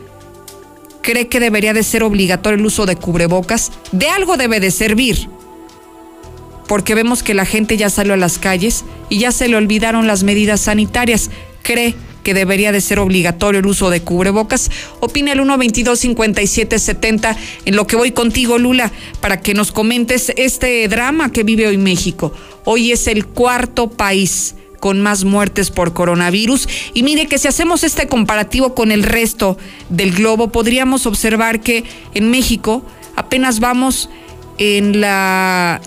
cree 1.01 1.27
que 1.27 1.39
debería 1.39 1.73
de 1.73 1.83
ser 1.83 2.03
obligatorio 2.03 2.57
el 2.57 2.65
uso 2.65 2.85
de 2.85 2.95
cubrebocas, 2.95 3.71
de 3.91 4.07
algo 4.07 4.37
debe 4.37 4.59
de 4.59 4.71
servir 4.71 5.27
porque 6.67 6.95
vemos 6.95 7.23
que 7.23 7.33
la 7.33 7.45
gente 7.45 7.77
ya 7.77 7.89
salió 7.89 8.13
a 8.13 8.17
las 8.17 8.39
calles 8.39 8.85
y 9.09 9.19
ya 9.19 9.31
se 9.31 9.47
le 9.47 9.55
olvidaron 9.55 10.07
las 10.07 10.23
medidas 10.23 10.61
sanitarias. 10.61 11.29
¿Cree 11.61 11.95
que 12.23 12.33
debería 12.33 12.71
de 12.71 12.81
ser 12.81 12.99
obligatorio 12.99 13.59
el 13.59 13.67
uso 13.67 13.89
de 13.89 14.01
cubrebocas? 14.01 14.71
Opina 14.99 15.31
el 15.31 15.39
122-5770 15.39 17.35
en 17.65 17.75
lo 17.75 17.87
que 17.87 17.95
voy 17.95 18.11
contigo, 18.11 18.57
Lula, 18.57 18.91
para 19.21 19.41
que 19.41 19.53
nos 19.53 19.71
comentes 19.71 20.33
este 20.35 20.87
drama 20.87 21.31
que 21.31 21.43
vive 21.43 21.67
hoy 21.67 21.77
México. 21.77 22.33
Hoy 22.63 22.91
es 22.91 23.07
el 23.07 23.25
cuarto 23.27 23.89
país 23.89 24.55
con 24.79 25.01
más 25.01 25.23
muertes 25.23 25.71
por 25.71 25.93
coronavirus. 25.93 26.67
Y 26.93 27.03
mire 27.03 27.27
que 27.27 27.39
si 27.39 27.47
hacemos 27.47 27.83
este 27.83 28.07
comparativo 28.07 28.75
con 28.75 28.91
el 28.91 29.03
resto 29.03 29.57
del 29.89 30.11
globo, 30.11 30.51
podríamos 30.51 31.05
observar 31.05 31.61
que 31.61 31.83
en 32.13 32.29
México 32.29 32.83
apenas 33.15 33.59
vamos 33.59 34.09
en 34.57 35.01
la 35.01 35.81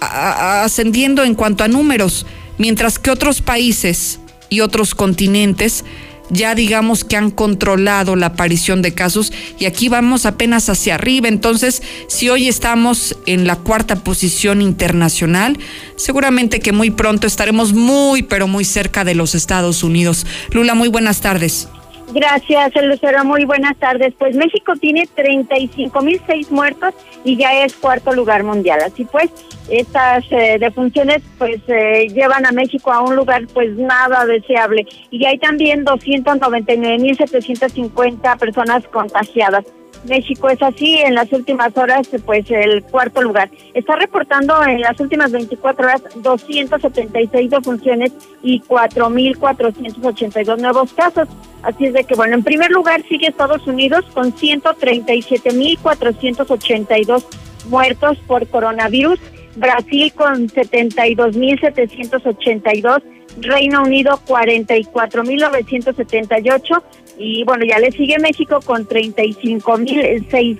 ascendiendo 0.00 1.24
en 1.24 1.34
cuanto 1.34 1.64
a 1.64 1.68
números, 1.68 2.26
mientras 2.58 2.98
que 2.98 3.10
otros 3.10 3.40
países 3.42 4.20
y 4.48 4.60
otros 4.60 4.94
continentes 4.94 5.84
ya 6.30 6.54
digamos 6.54 7.04
que 7.04 7.16
han 7.16 7.30
controlado 7.30 8.16
la 8.16 8.26
aparición 8.26 8.82
de 8.82 8.94
casos 8.94 9.32
y 9.58 9.66
aquí 9.66 9.88
vamos 9.88 10.26
apenas 10.26 10.68
hacia 10.68 10.94
arriba. 10.96 11.28
Entonces, 11.28 11.82
si 12.08 12.28
hoy 12.28 12.48
estamos 12.48 13.16
en 13.26 13.46
la 13.46 13.56
cuarta 13.56 13.96
posición 13.96 14.62
internacional, 14.62 15.58
seguramente 15.96 16.60
que 16.60 16.72
muy 16.72 16.90
pronto 16.90 17.26
estaremos 17.26 17.72
muy, 17.72 18.22
pero 18.22 18.48
muy 18.48 18.64
cerca 18.64 19.04
de 19.04 19.14
los 19.14 19.34
Estados 19.34 19.82
Unidos. 19.82 20.26
Lula, 20.50 20.74
muy 20.74 20.88
buenas 20.88 21.20
tardes. 21.20 21.68
Gracias, 22.12 22.72
Lucero. 22.84 23.24
Muy 23.24 23.44
buenas 23.44 23.76
tardes. 23.78 24.14
Pues 24.18 24.36
México 24.36 24.74
tiene 24.76 25.08
35 25.14 26.00
mil 26.02 26.20
seis 26.26 26.50
muertos 26.50 26.94
y 27.24 27.36
ya 27.36 27.64
es 27.64 27.74
cuarto 27.74 28.12
lugar 28.12 28.44
mundial. 28.44 28.80
Así 28.84 29.04
pues, 29.04 29.30
estas 29.68 30.24
eh, 30.30 30.58
defunciones 30.60 31.22
pues 31.38 31.60
eh, 31.66 32.06
llevan 32.14 32.46
a 32.46 32.52
México 32.52 32.92
a 32.92 33.02
un 33.02 33.16
lugar 33.16 33.46
pues 33.52 33.76
nada 33.76 34.24
deseable. 34.24 34.86
Y 35.10 35.24
hay 35.24 35.38
también 35.38 35.84
299 35.84 36.98
mil 36.98 37.16
750 37.16 38.36
personas 38.36 38.86
contagiadas. 38.88 39.64
México 40.06 40.48
es 40.48 40.62
así, 40.62 40.96
en 40.98 41.14
las 41.14 41.32
últimas 41.32 41.76
horas, 41.76 42.08
pues 42.24 42.50
el 42.50 42.82
cuarto 42.84 43.20
lugar. 43.22 43.50
Está 43.74 43.96
reportando 43.96 44.64
en 44.64 44.80
las 44.80 44.98
últimas 45.00 45.32
24 45.32 45.86
horas 45.86 46.02
276 46.16 47.50
defunciones 47.50 48.12
y 48.42 48.60
4.482 48.62 50.58
nuevos 50.58 50.92
casos. 50.92 51.28
Así 51.62 51.86
es 51.86 51.92
de 51.92 52.04
que, 52.04 52.14
bueno, 52.14 52.36
en 52.36 52.44
primer 52.44 52.70
lugar 52.70 53.02
sigue 53.08 53.26
Estados 53.28 53.66
Unidos 53.66 54.04
con 54.14 54.32
137.482 54.32 57.24
muertos 57.68 58.16
por 58.26 58.46
coronavirus, 58.46 59.18
Brasil 59.56 60.12
con 60.14 60.48
72.782, 60.48 63.02
Reino 63.40 63.82
Unido 63.82 64.20
44.978 64.26 66.82
y 67.18 67.44
bueno, 67.44 67.64
ya 67.64 67.78
le 67.78 67.92
sigue 67.92 68.18
México 68.18 68.60
con 68.64 68.86
35.006 68.86 70.58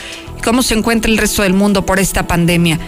cómo 0.43 0.63
se 0.63 0.75
encuentra 0.75 1.11
el 1.11 1.17
resto 1.17 1.43
del 1.43 1.53
mundo 1.53 1.85
por 1.85 1.99
esta 1.99 2.27
pandemia. 2.27 2.79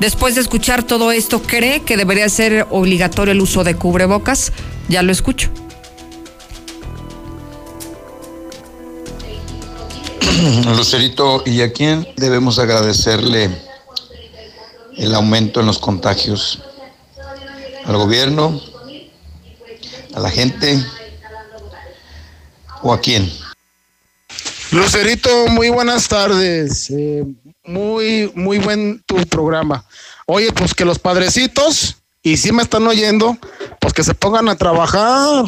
Después 0.00 0.34
de 0.34 0.42
escuchar 0.42 0.82
todo 0.82 1.12
esto, 1.12 1.40
¿cree 1.40 1.80
que 1.80 1.96
debería 1.96 2.28
ser 2.28 2.66
obligatorio 2.70 3.32
el 3.32 3.40
uso 3.40 3.64
de 3.64 3.74
cubrebocas? 3.74 4.52
Ya 4.88 5.02
lo 5.02 5.12
escucho. 5.12 5.48
Lucerito, 10.76 11.42
¿y 11.46 11.62
a 11.62 11.72
quién 11.72 12.06
debemos 12.16 12.58
agradecerle 12.58 13.50
el 14.96 15.14
aumento 15.14 15.60
en 15.60 15.66
los 15.66 15.78
contagios? 15.78 16.62
¿Al 17.84 17.96
gobierno? 17.96 18.60
¿A 20.14 20.20
la 20.20 20.30
gente? 20.30 20.82
¿O 22.82 22.92
a 22.92 23.00
quién? 23.00 23.30
Lucerito, 24.70 25.48
muy 25.48 25.68
buenas 25.68 26.08
tardes. 26.08 26.90
Eh, 26.90 27.24
muy, 27.64 28.30
muy 28.34 28.58
buen 28.58 29.02
tu 29.06 29.16
programa. 29.26 29.84
Oye, 30.26 30.52
pues 30.52 30.74
que 30.74 30.84
los 30.84 30.98
padrecitos, 30.98 31.96
y 32.22 32.36
si 32.36 32.52
me 32.52 32.62
están 32.62 32.86
oyendo, 32.86 33.36
pues 33.80 33.92
que 33.92 34.04
se 34.04 34.14
pongan 34.14 34.48
a 34.48 34.56
trabajar. 34.56 35.44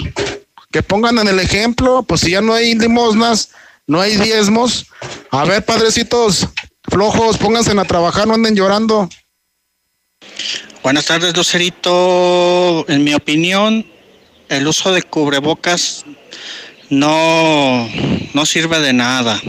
que 0.70 0.82
pongan 0.82 1.18
en 1.18 1.28
el 1.28 1.40
ejemplo, 1.40 2.02
pues 2.02 2.20
si 2.20 2.32
ya 2.32 2.42
no 2.42 2.52
hay 2.52 2.74
limosnas, 2.74 3.50
no 3.86 4.00
hay 4.00 4.16
diezmos. 4.16 4.86
A 5.30 5.44
ver, 5.44 5.64
padrecitos, 5.64 6.48
flojos, 6.84 7.38
pónganse 7.38 7.78
a 7.78 7.84
trabajar, 7.84 8.26
no 8.26 8.34
anden 8.34 8.56
llorando. 8.56 9.08
Buenas 10.82 11.06
tardes, 11.06 11.36
Lucerito. 11.36 12.88
En 12.88 13.04
mi 13.04 13.14
opinión, 13.14 13.86
el 14.48 14.66
uso 14.66 14.92
de 14.92 15.02
cubrebocas 15.02 16.04
no, 16.90 17.88
no 18.34 18.46
sirve 18.46 18.80
de 18.80 18.92
nada. 18.92 19.40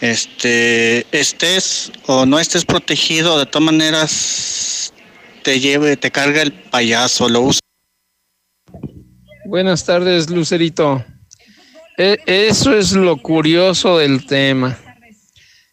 Este, 0.00 1.06
estés 1.10 1.90
o 2.06 2.24
no 2.24 2.38
estés 2.38 2.64
protegido, 2.64 3.38
de 3.38 3.46
todas 3.46 3.66
maneras 3.66 4.92
te 5.42 5.58
lleve, 5.58 5.96
te 5.96 6.10
carga 6.10 6.42
el 6.42 6.52
payaso, 6.52 7.28
lo 7.28 7.40
usa. 7.42 7.60
Buenas 9.46 9.84
tardes, 9.84 10.30
Lucerito. 10.30 11.04
E, 12.00 12.16
eso 12.26 12.78
es 12.78 12.92
lo 12.92 13.20
curioso 13.20 13.98
del 13.98 14.24
tema, 14.24 14.78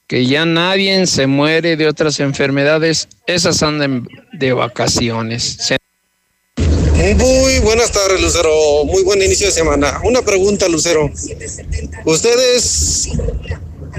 que 0.07 0.25
ya 0.25 0.43
nadie 0.43 1.05
se 1.05 1.27
muere 1.27 1.77
de 1.77 1.87
otras 1.87 2.19
enfermedades, 2.19 3.07
esas 3.27 3.61
andan 3.61 4.07
de 4.33 4.51
vacaciones. 4.53 5.59
Muy 7.17 7.59
buenas 7.59 7.91
tardes, 7.91 8.19
Lucero. 8.19 8.85
Muy 8.85 9.03
buen 9.03 9.21
inicio 9.21 9.45
de 9.45 9.53
semana. 9.53 10.01
Una 10.03 10.23
pregunta, 10.23 10.67
Lucero. 10.67 11.11
Ustedes, 12.05 13.09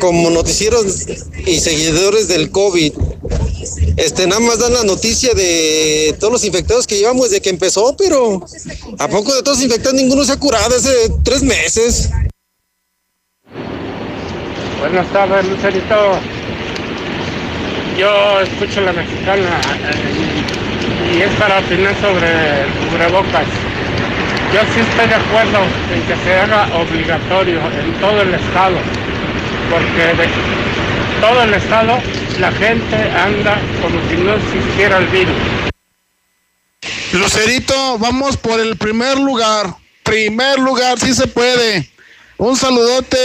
como 0.00 0.28
noticieros 0.30 1.06
y 1.46 1.60
seguidores 1.60 2.26
del 2.26 2.50
COVID, 2.50 2.92
este, 3.96 4.26
nada 4.26 4.40
más 4.40 4.58
dan 4.58 4.72
la 4.72 4.84
noticia 4.84 5.34
de 5.34 6.14
todos 6.18 6.32
los 6.32 6.44
infectados 6.44 6.86
que 6.86 6.98
llevamos 6.98 7.30
desde 7.30 7.42
que 7.42 7.50
empezó, 7.50 7.96
pero 7.96 8.44
¿a 8.98 9.08
poco 9.08 9.34
de 9.34 9.42
todos 9.42 9.58
los 9.58 9.64
infectados 9.64 9.94
ninguno 9.94 10.24
se 10.24 10.32
ha 10.32 10.36
curado 10.36 10.76
hace 10.76 11.10
tres 11.24 11.42
meses? 11.42 12.10
Buenas 14.80 15.10
tardes, 15.12 15.46
Lucerito. 15.48 16.18
Yo 17.98 18.40
escucho 18.40 18.82
la 18.82 18.92
mexicana 18.92 19.60
y 21.12 21.22
es 21.22 21.32
para 21.38 21.60
opinar 21.60 21.94
sobre 22.00 22.28
cubrebocas. 22.90 23.46
Yo 24.52 24.60
sí 24.74 24.80
estoy 24.80 25.08
de 25.08 25.14
acuerdo 25.14 25.58
en 25.92 26.02
que 26.02 26.14
se 26.22 26.34
haga 26.34 26.68
obligatorio 26.76 27.58
en 27.58 28.00
todo 28.00 28.22
el 28.22 28.34
estado, 28.34 28.76
porque 29.70 30.22
de 30.22 30.28
todo 31.20 31.42
el 31.42 31.54
estado 31.54 31.98
la 32.40 32.52
gente 32.52 32.96
anda 32.96 33.60
como 33.80 34.00
si 34.08 34.16
no 34.16 34.34
existiera 34.34 34.98
el 34.98 35.06
virus. 35.06 35.36
Lucerito, 37.12 37.98
vamos 37.98 38.36
por 38.36 38.60
el 38.60 38.76
primer 38.76 39.18
lugar. 39.18 39.74
Primer 40.02 40.58
lugar, 40.58 40.98
sí 40.98 41.14
se 41.14 41.26
puede. 41.26 41.90
Un 42.36 42.56
saludote 42.56 43.16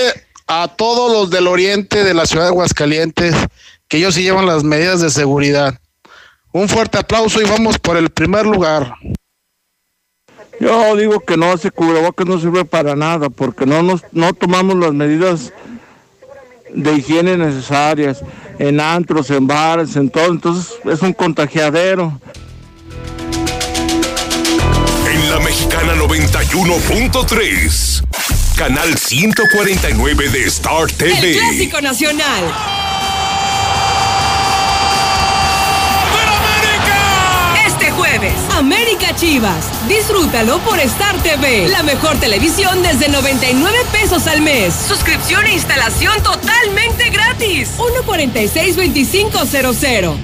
a 0.47 0.67
todos 0.67 1.11
los 1.11 1.29
del 1.29 1.47
oriente 1.47 2.03
de 2.03 2.13
la 2.13 2.25
ciudad 2.25 2.45
de 2.45 2.49
Aguascalientes, 2.49 3.35
que 3.87 3.97
ellos 3.97 4.15
sí 4.15 4.23
llevan 4.23 4.45
las 4.45 4.63
medidas 4.63 5.01
de 5.01 5.09
seguridad. 5.09 5.79
Un 6.53 6.69
fuerte 6.69 6.97
aplauso 6.97 7.41
y 7.41 7.45
vamos 7.45 7.77
por 7.77 7.97
el 7.97 8.09
primer 8.09 8.45
lugar. 8.45 8.93
Yo 10.59 10.95
digo 10.95 11.19
que 11.21 11.37
no, 11.37 11.53
ese 11.53 11.71
cubrebocas 11.71 12.27
no 12.27 12.39
sirve 12.39 12.65
para 12.65 12.95
nada 12.95 13.29
porque 13.29 13.65
no, 13.65 13.81
nos, 13.81 14.01
no 14.11 14.33
tomamos 14.33 14.75
las 14.77 14.93
medidas 14.93 15.53
de 16.73 16.93
higiene 16.93 17.37
necesarias 17.37 18.23
en 18.59 18.79
antros, 18.79 19.29
en 19.29 19.47
bares, 19.47 19.95
en 19.95 20.09
todo. 20.09 20.31
Entonces 20.31 20.73
es 20.85 21.01
un 21.01 21.13
contagiadero. 21.13 22.19
En 25.11 25.31
la 25.31 25.39
Mexicana 25.39 25.95
91.3, 25.95 28.03
canal 28.55 28.97
149 28.97 30.29
de 30.29 30.43
Star 30.45 30.91
TV. 30.91 31.31
El 31.31 31.37
Clásico 31.37 31.81
Nacional. 31.81 32.80
América 38.61 39.13
Chivas. 39.15 39.65
Disfrútalo 39.87 40.59
por 40.59 40.79
Star 40.79 41.17
TV, 41.23 41.67
la 41.67 41.81
mejor 41.81 42.19
televisión 42.19 42.83
desde 42.83 43.09
99 43.09 43.75
pesos 43.91 44.27
al 44.27 44.41
mes. 44.41 44.75
Suscripción 44.87 45.47
e 45.47 45.53
instalación 45.53 46.21
totalmente 46.21 47.09
gratis. 47.09 47.69
146-2500. 47.79 50.15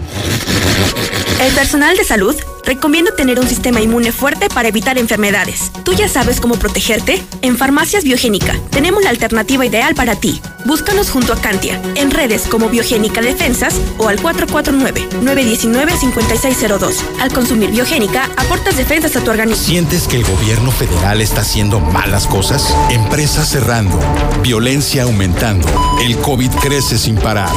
El 1.41 1.51
personal 1.53 1.97
de 1.97 2.03
salud 2.03 2.35
recomienda 2.63 3.15
tener 3.15 3.39
un 3.39 3.47
sistema 3.47 3.81
inmune 3.81 4.11
fuerte 4.11 4.49
para 4.49 4.67
evitar 4.67 4.99
enfermedades. 4.99 5.71
¿Tú 5.83 5.93
ya 5.93 6.07
sabes 6.07 6.39
cómo 6.39 6.59
protegerte? 6.59 7.23
En 7.41 7.57
Farmacias 7.57 8.03
Biogénica 8.03 8.53
tenemos 8.69 9.03
la 9.03 9.09
alternativa 9.09 9.65
ideal 9.65 9.95
para 9.95 10.15
ti. 10.15 10.39
Búscanos 10.67 11.09
junto 11.09 11.31
a 11.31 11.37
Cantia, 11.37 11.81
en 11.95 12.11
redes 12.11 12.45
como 12.45 12.67
Biogénica 12.67 13.21
Defensas 13.21 13.79
o 13.97 14.09
al 14.09 14.21
449-919-5602. 14.21 16.95
Al 17.21 17.31
consumir 17.31 17.71
Biogénica, 17.71 18.29
aportas 18.35 18.75
defensas 18.75 19.15
a 19.15 19.23
tu 19.23 19.31
organismo. 19.31 19.63
¿Sientes 19.63 20.09
que 20.09 20.17
el 20.17 20.25
gobierno 20.25 20.71
federal 20.71 21.21
está 21.21 21.39
haciendo 21.39 21.79
malas 21.79 22.27
cosas? 22.27 22.75
Empresas 22.89 23.47
cerrando, 23.47 23.97
violencia 24.43 25.03
aumentando, 25.03 25.69
el 26.01 26.17
COVID 26.17 26.51
crece 26.61 26.97
sin 26.97 27.15
parar. 27.15 27.47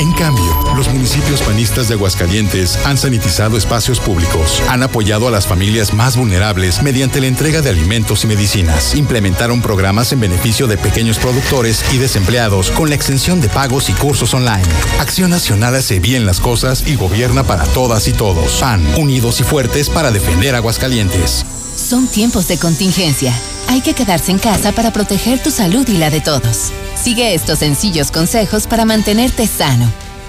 En 0.00 0.10
cambio, 0.14 0.42
los 0.76 0.88
municipios 0.88 1.42
panistas 1.42 1.86
de 1.86 1.94
Aguascalientes 1.94 2.80
han 2.84 2.98
sanitizado 2.98 3.58
espacios 3.58 4.00
públicos, 4.00 4.60
han 4.68 4.82
apoyado 4.82 5.28
a 5.28 5.30
las 5.30 5.46
familias 5.46 5.94
más 5.94 6.16
vulnerables 6.16 6.82
mediante 6.82 7.20
la 7.20 7.28
entrega 7.28 7.62
de 7.62 7.70
alimentos 7.70 8.24
y 8.24 8.26
medicinas, 8.26 8.96
implementaron 8.96 9.62
programas 9.62 10.12
en 10.12 10.18
beneficio 10.18 10.66
de 10.66 10.78
pequeños 10.78 11.18
productores 11.18 11.84
y 11.92 11.98
desempleados 11.98 12.39
con 12.74 12.88
la 12.88 12.94
extensión 12.94 13.42
de 13.42 13.50
pagos 13.50 13.90
y 13.90 13.92
cursos 13.92 14.32
online. 14.32 14.62
Acción 14.98 15.28
Nacional 15.28 15.74
hace 15.74 16.00
bien 16.00 16.24
las 16.24 16.40
cosas 16.40 16.84
y 16.86 16.94
gobierna 16.94 17.44
para 17.44 17.64
todas 17.64 18.08
y 18.08 18.14
todos. 18.14 18.52
PAN, 18.60 18.82
unidos 18.96 19.40
y 19.40 19.44
fuertes 19.44 19.90
para 19.90 20.10
defender 20.10 20.54
Aguascalientes. 20.54 21.44
Son 21.76 22.08
tiempos 22.08 22.48
de 22.48 22.58
contingencia. 22.58 23.34
Hay 23.68 23.82
que 23.82 23.92
quedarse 23.92 24.30
en 24.30 24.38
casa 24.38 24.72
para 24.72 24.90
proteger 24.90 25.42
tu 25.42 25.50
salud 25.50 25.86
y 25.86 25.98
la 25.98 26.08
de 26.08 26.22
todos. 26.22 26.72
Sigue 26.94 27.34
estos 27.34 27.58
sencillos 27.58 28.10
consejos 28.10 28.66
para 28.66 28.86
mantenerte 28.86 29.46
sano. 29.46 29.92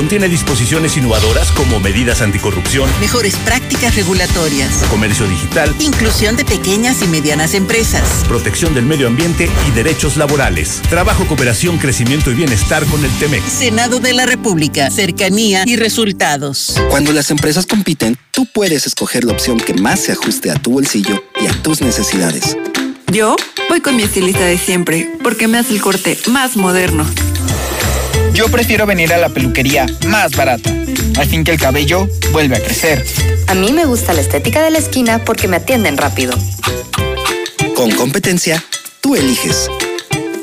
contiene 0.00 0.30
disposiciones 0.30 0.96
innovadoras 0.96 1.52
como 1.52 1.78
medidas 1.78 2.22
anticorrupción, 2.22 2.88
mejores 3.00 3.36
prácticas 3.36 3.96
regulatorias, 3.96 4.82
comercio 4.88 5.28
digital, 5.28 5.76
inclusión 5.78 6.36
de 6.36 6.46
pequeñas 6.46 7.02
y 7.02 7.06
medianas 7.06 7.52
empresas, 7.52 8.24
protección 8.26 8.72
del 8.72 8.86
medio 8.86 9.08
ambiente 9.08 9.50
y 9.68 9.70
derechos 9.72 10.16
laborales, 10.16 10.80
trabajo, 10.88 11.26
cooperación, 11.26 11.76
crecimiento 11.76 12.30
y 12.30 12.34
bienestar 12.34 12.86
con 12.86 13.04
el 13.04 13.10
TEMEC. 13.18 13.46
Senado 13.46 14.00
de 14.00 14.14
la 14.14 14.24
República, 14.24 14.90
cercanía 14.90 15.64
y 15.66 15.76
resultados. 15.76 16.80
Cuando 16.88 17.12
las 17.12 17.30
empresas 17.30 17.66
compiten, 17.66 18.16
tú 18.30 18.46
puedes 18.46 18.86
escoger 18.86 19.24
la 19.24 19.34
opción 19.34 19.60
que 19.60 19.74
más 19.74 20.00
se 20.00 20.12
ajuste 20.12 20.50
a 20.50 20.54
tu 20.54 20.70
bolsillo 20.70 21.22
y 21.38 21.46
a 21.46 21.52
tus 21.62 21.82
necesidades. 21.82 22.56
Yo 23.12 23.36
voy 23.68 23.82
con 23.82 23.96
mi 23.96 24.04
estilista 24.04 24.46
de 24.46 24.56
siempre 24.56 25.18
porque 25.22 25.46
me 25.46 25.58
hace 25.58 25.74
el 25.74 25.82
corte 25.82 26.16
más 26.28 26.56
moderno. 26.56 27.04
Yo 28.32 28.48
prefiero 28.48 28.86
venir 28.86 29.12
a 29.12 29.18
la 29.18 29.28
peluquería 29.28 29.86
más 30.06 30.36
barata, 30.36 30.70
al 31.18 31.26
fin 31.26 31.44
que 31.44 31.52
el 31.52 31.58
cabello 31.58 32.08
vuelve 32.32 32.56
a 32.56 32.60
crecer. 32.60 33.04
A 33.48 33.54
mí 33.54 33.72
me 33.72 33.84
gusta 33.84 34.12
la 34.12 34.20
estética 34.20 34.62
de 34.62 34.70
la 34.70 34.78
esquina 34.78 35.24
porque 35.24 35.48
me 35.48 35.56
atienden 35.56 35.96
rápido. 35.96 36.34
Con 37.74 37.90
competencia, 37.92 38.62
tú 39.00 39.16
eliges. 39.16 39.68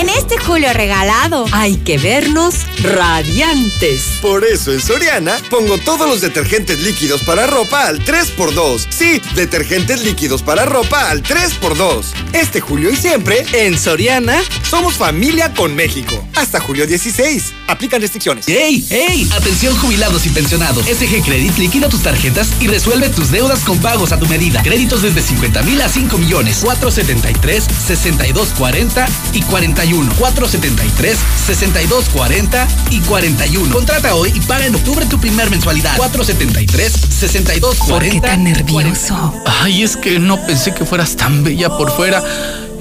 En 0.00 0.08
este 0.08 0.38
julio 0.38 0.72
regalado 0.72 1.44
hay 1.52 1.76
que 1.76 1.98
vernos 1.98 2.54
radiantes. 2.82 4.18
Por 4.22 4.44
eso 4.44 4.72
en 4.72 4.80
Soriana 4.80 5.36
pongo 5.50 5.76
todos 5.78 6.08
los 6.08 6.22
detergentes 6.22 6.80
líquidos 6.80 7.22
para 7.22 7.46
ropa 7.46 7.86
al 7.86 8.02
3x2. 8.04 8.86
Sí, 8.88 9.20
detergentes 9.34 10.02
líquidos 10.02 10.42
para 10.42 10.64
ropa 10.64 11.10
al 11.10 11.22
3x2. 11.22 12.04
Este 12.32 12.60
julio 12.60 12.90
y 12.90 12.96
siempre, 12.96 13.44
en 13.52 13.78
Soriana, 13.78 14.40
somos 14.68 14.94
familia 14.94 15.52
con 15.52 15.74
México. 15.74 16.26
Hasta 16.34 16.60
julio 16.60 16.86
16. 16.86 17.52
Aplican 17.66 18.00
restricciones. 18.00 18.48
¡Ey! 18.48 18.86
¡Ey! 18.90 19.28
Atención 19.32 19.76
jubilados 19.76 20.24
y 20.24 20.30
pensionados. 20.30 20.86
SG 20.86 21.22
Credit 21.22 21.58
liquida 21.58 21.88
tus 21.88 22.02
tarjetas 22.02 22.48
y 22.60 22.68
resuelve 22.68 23.10
tus 23.10 23.30
deudas 23.30 23.60
con 23.60 23.78
pagos 23.80 24.12
a 24.12 24.18
tu 24.18 24.26
medida. 24.26 24.62
Créditos 24.62 25.02
desde 25.02 25.20
50 25.20 25.62
mil 25.62 25.80
a 25.82 25.88
5 25.88 26.16
millones. 26.18 26.58
473 26.62 27.64
6240 27.86 29.06
y 29.34 29.39
41. 29.42 30.14
473 30.18 31.18
6240 31.46 32.68
y 32.90 33.00
41. 33.00 33.74
Contrata 33.74 34.14
hoy 34.14 34.32
y 34.34 34.40
paga 34.40 34.66
en 34.66 34.74
octubre 34.74 35.06
tu 35.06 35.18
primer 35.18 35.50
mensualidad. 35.50 35.96
473 35.96 36.92
6240. 36.92 37.92
¿Por 37.92 38.02
qué 38.08 38.20
tan 38.20 38.44
nervioso? 38.44 39.34
Ay, 39.46 39.82
es 39.82 39.96
que 39.96 40.18
no 40.18 40.44
pensé 40.46 40.74
que 40.74 40.84
fueras 40.84 41.16
tan 41.16 41.44
bella 41.44 41.76
por 41.76 41.90
fuera 41.90 42.22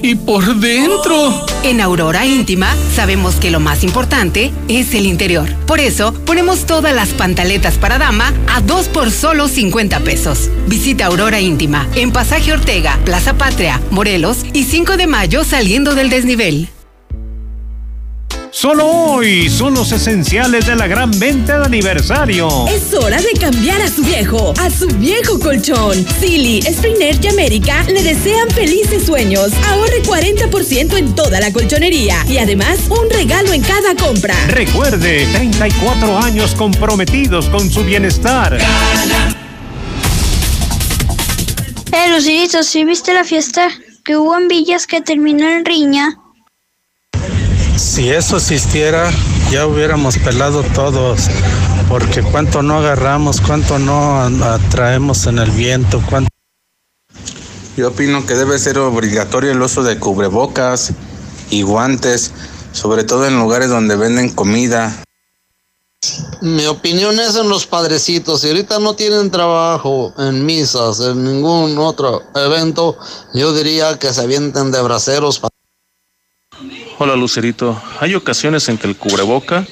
y 0.02 0.16
por 0.16 0.56
dentro. 0.56 1.46
En 1.64 1.82
Aurora 1.82 2.26
Íntima 2.26 2.76
sabemos 2.96 3.36
que 3.36 3.52
lo 3.52 3.60
más 3.60 3.84
importante 3.84 4.52
es 4.68 4.94
el 4.94 5.06
interior. 5.06 5.54
Por 5.66 5.80
eso 5.80 6.14
ponemos 6.26 6.66
todas 6.66 6.94
las 6.94 7.10
pantaletas 7.10 7.78
para 7.78 7.98
dama 7.98 8.34
a 8.48 8.62
dos 8.62 8.88
por 8.88 9.12
solo 9.12 9.48
50 9.48 10.00
pesos. 10.02 10.50
Visita 10.68 11.08
Aurora 11.08 11.40
Íntima 11.40 11.88
en 11.96 12.12
Pasaje 12.12 12.54
Ortega, 12.54 12.98
Plaza 13.06 13.38
Patria, 13.38 13.82
Morelos 13.92 14.46
y 14.54 14.64
5 14.64 14.98
de 14.98 15.08
mayo 15.08 15.44
saliendo 15.44 15.96
del 15.96 16.10
desnivel. 16.10 16.70
Solo 18.52 18.88
hoy 18.88 19.48
son 19.48 19.76
los 19.76 19.92
esenciales 19.92 20.66
de 20.66 20.76
la 20.76 20.88
gran 20.88 21.12
venta 21.20 21.60
de 21.60 21.66
aniversario. 21.66 22.48
Es 22.68 22.94
hora 22.96 23.22
de 23.22 23.32
cambiar 23.40 23.80
a 23.82 23.88
su 23.88 24.02
viejo, 24.02 24.54
a 24.60 24.72
su 24.72 24.88
viejo 24.88 25.40
colchón. 25.40 26.04
Silly, 26.20 26.62
Springer 26.64 27.24
y 27.24 27.28
América 27.28 27.84
le 27.84 28.02
desean 28.02 28.50
felices 28.50 29.06
sueños. 29.06 29.52
Ahorre 29.68 30.02
40% 30.02 30.98
en 30.98 31.14
toda 31.14 31.40
la 31.40 31.54
colchonería 31.54 32.26
y 32.28 32.40
además 32.40 32.80
un 32.90 33.08
regalo 33.12 33.54
en 33.54 33.62
cada 33.62 33.96
compra. 33.96 34.36
Recuerde, 34.48 35.28
34 35.34 36.18
años 36.18 36.56
comprometidos 36.56 37.50
con 37.50 37.70
su 37.70 37.84
bienestar. 37.84 38.58
Eh, 41.92 42.10
Lucerito, 42.12 42.64
¿sí 42.64 42.84
viste 42.84 43.14
la 43.14 43.24
fiesta 43.24 43.70
que 44.04 44.18
hubo 44.18 44.36
en 44.36 44.48
Villas 44.48 44.88
que 44.88 45.02
terminó 45.02 45.48
en 45.48 45.66
riña? 45.66 46.18
Si 47.80 48.10
eso 48.10 48.36
existiera, 48.36 49.10
ya 49.52 49.66
hubiéramos 49.66 50.18
pelado 50.18 50.64
todos, 50.76 51.30
porque 51.88 52.22
cuánto 52.22 52.62
no 52.62 52.80
agarramos, 52.80 53.40
cuánto 53.40 53.80
no 53.80 54.20
atraemos 54.20 55.26
en 55.28 55.40
el 55.40 55.50
viento, 55.52 56.04
cuánto... 56.10 56.30
Yo 57.78 57.88
opino 57.88 58.26
que 58.26 58.36
debe 58.36 58.60
ser 58.60 58.78
obligatorio 58.80 59.54
el 59.54 59.62
uso 59.62 59.82
de 59.82 59.98
cubrebocas 59.98 60.92
y 61.52 61.62
guantes, 61.62 62.34
sobre 62.74 63.06
todo 63.06 63.26
en 63.26 63.40
lugares 63.40 63.70
donde 63.70 63.96
venden 63.96 64.36
comida. 64.36 65.02
Mi 66.42 66.66
opinión 66.66 67.18
es 67.18 67.38
en 67.38 67.48
los 67.48 67.66
padrecitos. 67.66 68.42
Si 68.42 68.50
ahorita 68.50 68.80
no 68.80 68.96
tienen 68.96 69.32
trabajo 69.32 70.14
en 70.18 70.46
misas, 70.46 71.00
en 71.00 71.24
ningún 71.24 71.78
otro 71.78 72.24
evento, 72.36 72.98
yo 73.34 73.54
diría 73.54 73.98
que 73.98 74.14
se 74.14 74.20
avienten 74.20 74.70
de 74.72 74.82
braceros. 74.82 75.42
Hola 77.02 77.16
Lucerito, 77.16 77.82
hay 78.02 78.14
ocasiones 78.14 78.68
en 78.68 78.78
que 78.78 78.86
el 78.86 78.98
cubreboca 78.98 79.66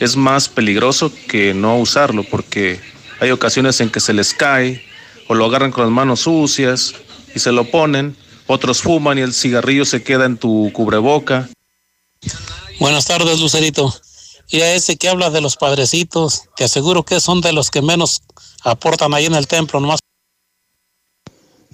es 0.00 0.16
más 0.16 0.48
peligroso 0.48 1.12
que 1.28 1.54
no 1.54 1.78
usarlo 1.78 2.24
porque 2.24 2.80
hay 3.20 3.30
ocasiones 3.30 3.80
en 3.80 3.90
que 3.90 4.00
se 4.00 4.12
les 4.12 4.34
cae 4.34 4.84
o 5.28 5.34
lo 5.34 5.44
agarran 5.44 5.70
con 5.70 5.84
las 5.84 5.92
manos 5.92 6.22
sucias 6.22 6.92
y 7.32 7.38
se 7.38 7.52
lo 7.52 7.70
ponen, 7.70 8.16
otros 8.48 8.82
fuman 8.82 9.18
y 9.18 9.20
el 9.20 9.32
cigarrillo 9.32 9.84
se 9.84 10.02
queda 10.02 10.24
en 10.24 10.36
tu 10.36 10.72
cubreboca. 10.72 11.48
Buenas 12.80 13.04
tardes 13.04 13.38
Lucerito. 13.38 13.94
Y 14.48 14.62
a 14.62 14.74
ese 14.74 14.96
que 14.96 15.08
habla 15.08 15.30
de 15.30 15.40
los 15.40 15.56
padrecitos, 15.56 16.48
te 16.56 16.64
aseguro 16.64 17.04
que 17.04 17.20
son 17.20 17.40
de 17.40 17.52
los 17.52 17.70
que 17.70 17.82
menos 17.82 18.22
aportan 18.64 19.14
ahí 19.14 19.26
en 19.26 19.36
el 19.36 19.46
templo, 19.46 19.78
nomás 19.78 20.00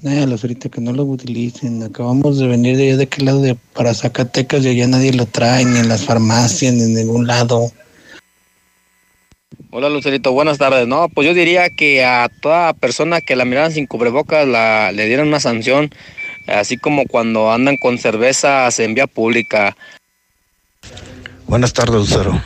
Eh, 0.02 0.26
Lucerito, 0.26 0.70
que 0.70 0.80
no 0.80 0.92
lo 0.92 1.04
utilicen. 1.04 1.82
Acabamos 1.82 2.38
de 2.38 2.46
venir 2.46 2.76
de 2.76 2.88
allá 2.88 2.96
de 2.96 3.04
aquel 3.04 3.26
lado 3.26 3.42
de 3.42 3.54
para 3.74 3.92
Zacatecas 3.92 4.64
y 4.64 4.68
allá 4.68 4.86
nadie 4.86 5.12
lo 5.12 5.26
trae, 5.26 5.64
ni 5.64 5.78
en 5.78 5.88
las 5.88 6.04
farmacias, 6.04 6.72
ni 6.72 6.84
en 6.84 6.94
ningún 6.94 7.26
lado. 7.26 7.70
Hola 9.72 9.88
Lucerito, 9.90 10.32
buenas 10.32 10.58
tardes. 10.58 10.88
No, 10.88 11.08
pues 11.10 11.26
yo 11.26 11.34
diría 11.34 11.68
que 11.70 12.04
a 12.04 12.30
toda 12.40 12.72
persona 12.72 13.20
que 13.20 13.36
la 13.36 13.44
miraran 13.44 13.72
sin 13.72 13.86
cubrebocas 13.86 14.48
la, 14.48 14.90
le 14.90 15.06
dieran 15.06 15.28
una 15.28 15.38
sanción, 15.38 15.90
así 16.48 16.78
como 16.78 17.06
cuando 17.06 17.52
andan 17.52 17.76
con 17.76 17.98
cervezas 17.98 18.80
en 18.80 18.94
vía 18.94 19.06
pública. 19.06 19.76
Buenas 21.46 21.72
tardes, 21.72 21.94
Lucero. 21.94 22.42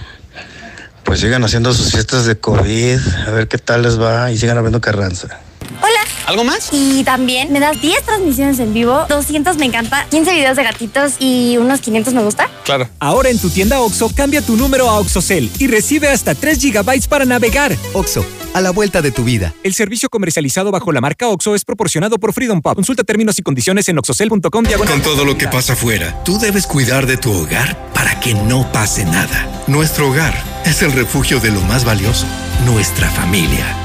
Pues 1.05 1.21
sigan 1.21 1.45
haciendo 1.45 1.73
sus 1.73 1.93
fiestas 1.93 2.27
de 2.27 2.37
COVID, 2.37 2.99
a 3.27 3.31
ver 3.31 3.47
qué 3.47 3.59
tal 3.59 3.83
les 3.83 4.01
va 4.01 4.33
y 4.33 4.37
sigan 4.37 4.59
abriendo 4.59 4.81
Carranza. 4.81 5.41
Hola. 5.81 5.94
¿Algo 6.27 6.45
más? 6.45 6.69
Y 6.73 7.05
también 7.05 7.53
me 7.53 7.61
das 7.61 7.81
10 7.81 8.03
transmisiones 8.03 8.59
en 8.59 8.73
vivo, 8.73 9.05
200 9.09 9.57
me 9.59 9.67
encanta, 9.67 10.07
15 10.11 10.33
videos 10.33 10.57
de 10.57 10.65
gatitos 10.65 11.15
y 11.19 11.57
unos 11.59 11.81
500 11.81 12.15
me 12.15 12.23
gusta. 12.23 12.49
Claro. 12.65 12.89
Ahora 12.99 13.29
en 13.29 13.39
tu 13.39 13.51
tienda 13.51 13.81
OXO, 13.81 14.11
cambia 14.15 14.41
tu 14.41 14.57
número 14.57 14.89
a 14.89 14.99
OXOCEL 15.01 15.51
y 15.59 15.67
recibe 15.67 16.09
hasta 16.09 16.35
3 16.35 16.59
GB 16.61 17.09
para 17.09 17.25
navegar. 17.25 17.77
OXO, 17.93 18.25
a 18.55 18.61
la 18.61 18.71
vuelta 18.71 19.03
de 19.03 19.11
tu 19.11 19.25
vida. 19.25 19.53
El 19.63 19.75
servicio 19.75 20.09
comercializado 20.09 20.71
bajo 20.71 20.93
la 20.93 21.01
marca 21.01 21.29
OXO 21.29 21.55
es 21.55 21.65
proporcionado 21.65 22.19
por 22.19 22.33
Freedom 22.33 22.63
Pop. 22.63 22.75
Consulta 22.75 23.05
términos 23.05 23.39
y 23.39 23.43
condiciones 23.43 23.89
en 23.89 23.99
oxocel.com. 23.99 24.41
Con 24.51 25.03
todo 25.03 25.25
lo 25.25 25.37
que 25.37 25.49
pasa 25.49 25.75
afuera, 25.75 26.23
tú 26.25 26.39
debes 26.39 26.67
cuidar 26.67 27.07
de 27.07 27.17
tu 27.17 27.33
hogar 27.33 27.93
para 27.93 28.19
que 28.21 28.35
no 28.35 28.71
pase 28.73 29.05
nada. 29.05 29.65
Nuestro 29.67 30.09
hogar 30.09 30.35
es 30.65 30.83
el 30.83 30.93
refugio 30.93 31.41
de 31.41 31.51
lo 31.51 31.61
más 31.63 31.85
valioso, 31.85 32.27
nuestra 32.65 33.11
familia. 33.11 33.84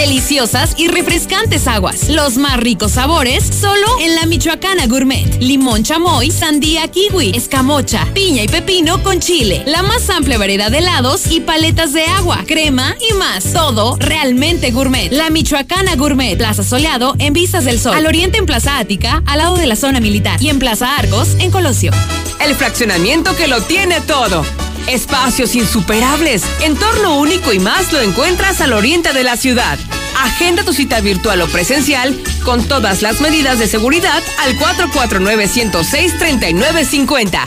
Deliciosas 0.00 0.76
y 0.78 0.88
refrescantes 0.88 1.68
aguas. 1.68 2.08
Los 2.08 2.38
más 2.38 2.56
ricos 2.56 2.92
sabores 2.92 3.44
solo 3.44 3.86
en 4.00 4.14
la 4.14 4.24
Michoacana 4.24 4.86
Gourmet. 4.86 5.26
Limón 5.40 5.82
chamoy, 5.82 6.30
sandía 6.30 6.88
kiwi, 6.88 7.32
escamocha, 7.36 8.06
piña 8.14 8.42
y 8.42 8.48
pepino 8.48 9.02
con 9.02 9.20
chile. 9.20 9.62
La 9.66 9.82
más 9.82 10.08
amplia 10.08 10.38
variedad 10.38 10.70
de 10.70 10.78
helados 10.78 11.30
y 11.30 11.40
paletas 11.40 11.92
de 11.92 12.06
agua, 12.06 12.44
crema 12.46 12.96
y 13.10 13.12
más. 13.12 13.52
Todo 13.52 13.96
realmente 14.00 14.70
gourmet. 14.70 15.12
La 15.12 15.28
Michoacana 15.28 15.96
Gourmet. 15.96 16.38
Plaza 16.38 16.64
Soleado 16.64 17.14
en 17.18 17.34
Vistas 17.34 17.66
del 17.66 17.78
Sol. 17.78 17.94
Al 17.94 18.06
oriente 18.06 18.38
en 18.38 18.46
Plaza 18.46 18.78
Ática, 18.78 19.22
al 19.26 19.36
lado 19.36 19.58
de 19.58 19.66
la 19.66 19.76
zona 19.76 20.00
militar. 20.00 20.42
Y 20.42 20.48
en 20.48 20.58
Plaza 20.58 20.96
Argos 20.96 21.36
en 21.40 21.50
Colosio. 21.50 21.92
El 22.40 22.54
fraccionamiento 22.54 23.36
que 23.36 23.48
lo 23.48 23.60
tiene 23.60 24.00
todo 24.00 24.46
Espacios 24.90 25.54
insuperables, 25.54 26.42
entorno 26.62 27.16
único 27.16 27.52
y 27.52 27.60
más 27.60 27.92
lo 27.92 28.00
encuentras 28.00 28.60
al 28.60 28.72
oriente 28.72 29.12
de 29.12 29.22
la 29.22 29.36
ciudad. 29.36 29.78
Agenda 30.18 30.64
tu 30.64 30.72
cita 30.72 31.00
virtual 31.00 31.40
o 31.42 31.46
presencial 31.46 32.20
con 32.44 32.64
todas 32.64 33.00
las 33.00 33.20
medidas 33.20 33.60
de 33.60 33.68
seguridad 33.68 34.20
al 34.40 34.58
449-106-3950. 34.58 37.46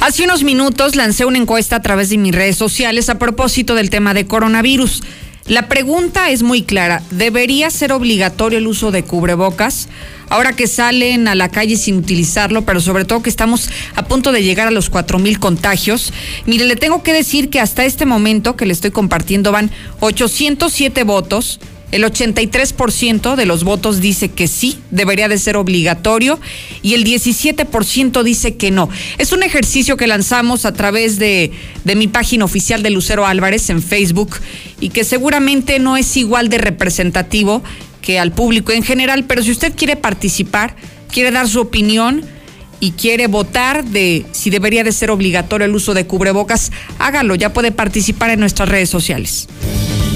Hace 0.01 0.23
unos 0.23 0.43
minutos 0.43 0.95
lancé 0.95 1.25
una 1.25 1.37
encuesta 1.37 1.75
a 1.75 1.81
través 1.83 2.09
de 2.09 2.17
mis 2.17 2.33
redes 2.33 2.57
sociales 2.57 3.09
a 3.09 3.19
propósito 3.19 3.75
del 3.75 3.91
tema 3.91 4.15
de 4.15 4.25
coronavirus. 4.25 5.03
La 5.45 5.67
pregunta 5.67 6.31
es 6.31 6.41
muy 6.41 6.63
clara. 6.63 7.03
¿Debería 7.11 7.69
ser 7.69 7.91
obligatorio 7.91 8.57
el 8.57 8.65
uso 8.65 8.89
de 8.89 9.03
cubrebocas? 9.03 9.87
Ahora 10.29 10.53
que 10.53 10.65
salen 10.65 11.27
a 11.27 11.35
la 11.35 11.49
calle 11.49 11.77
sin 11.77 11.97
utilizarlo, 11.97 12.65
pero 12.65 12.81
sobre 12.81 13.05
todo 13.05 13.21
que 13.21 13.29
estamos 13.29 13.69
a 13.93 14.05
punto 14.05 14.31
de 14.31 14.41
llegar 14.41 14.67
a 14.67 14.71
los 14.71 14.91
4.000 14.91 15.37
contagios. 15.37 16.11
Mire, 16.47 16.65
le 16.65 16.75
tengo 16.75 17.03
que 17.03 17.13
decir 17.13 17.51
que 17.51 17.59
hasta 17.59 17.85
este 17.85 18.07
momento 18.07 18.55
que 18.55 18.65
le 18.65 18.73
estoy 18.73 18.89
compartiendo 18.89 19.51
van 19.51 19.69
807 19.99 21.03
votos 21.03 21.59
el 21.93 22.03
83% 22.03 23.35
de 23.35 23.45
los 23.45 23.63
votos 23.63 24.01
dice 24.01 24.29
que 24.29 24.47
sí, 24.47 24.79
debería 24.89 25.27
de 25.27 25.37
ser 25.37 25.57
obligatorio 25.57 26.39
y 26.81 26.95
el 26.95 27.05
17% 27.05 28.23
dice 28.23 28.55
que 28.55 28.71
no. 28.71 28.89
Es 29.19 29.31
un 29.31 29.43
ejercicio 29.43 29.95
que 29.95 30.07
lanzamos 30.07 30.65
a 30.65 30.73
través 30.73 31.19
de, 31.19 31.51
de 31.83 31.95
mi 31.95 32.07
página 32.07 32.45
oficial 32.45 32.81
de 32.81 32.89
Lucero 32.89 33.27
Álvarez 33.27 33.69
en 33.69 33.83
Facebook 33.83 34.37
y 34.79 34.89
que 34.89 35.03
seguramente 35.03 35.77
no 35.77 35.95
es 35.95 36.17
igual 36.17 36.49
de 36.49 36.57
representativo 36.57 37.61
que 38.01 38.17
al 38.17 38.31
público 38.31 38.71
en 38.71 38.81
general, 38.81 39.25
pero 39.25 39.43
si 39.43 39.51
usted 39.51 39.73
quiere 39.75 39.95
participar, 39.95 40.75
quiere 41.11 41.29
dar 41.29 41.47
su 41.47 41.61
opinión, 41.61 42.23
y 42.83 42.91
quiere 42.91 43.27
votar 43.27 43.85
de 43.85 44.25
si 44.33 44.49
debería 44.49 44.83
de 44.83 44.91
ser 44.91 45.09
obligatorio 45.09 45.63
el 45.63 45.73
uso 45.73 45.93
de 45.93 46.05
cubrebocas, 46.05 46.73
hágalo, 46.99 47.33
ya 47.33 47.53
puede 47.53 47.71
participar 47.71 48.31
en 48.31 48.41
nuestras 48.41 48.67
redes 48.67 48.89
sociales. 48.89 49.47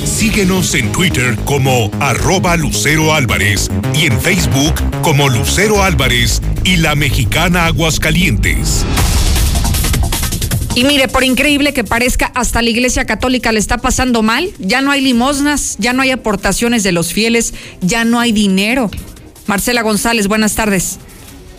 Síguenos 0.04 0.76
en 0.76 0.92
Twitter 0.92 1.38
como 1.46 1.90
arroba 2.02 2.58
Lucero 2.58 3.14
Álvarez 3.14 3.72
y 3.96 4.08
en 4.08 4.20
Facebook 4.20 4.74
como 5.02 5.30
Lucero 5.30 5.82
Álvarez 5.82 6.42
y 6.66 6.76
la 6.76 6.96
mexicana 6.96 7.68
Aguascalientes. 7.68 8.84
Y 10.76 10.84
mire, 10.84 11.08
por 11.08 11.24
increíble 11.24 11.72
que 11.72 11.86
parezca, 11.86 12.34
hasta 12.36 12.62
la 12.62 12.70
Iglesia 12.70 13.06
Católica 13.06 13.54
le 13.54 13.60
está 13.60 13.78
pasando 13.78 14.24
mal. 14.24 14.50
Ya 14.60 14.82
no 14.82 14.92
hay 14.92 15.00
limosnas, 15.00 15.78
ya 15.80 15.94
no 15.94 16.02
hay 16.02 16.12
aportaciones 16.12 16.84
de 16.84 16.92
los 16.92 17.14
fieles, 17.14 17.54
ya 17.80 18.04
no 18.04 18.20
hay 18.20 18.34
dinero. 18.34 18.92
Marcela 19.46 19.84
González, 19.84 20.28
buenas 20.28 20.56
tardes. 20.56 21.00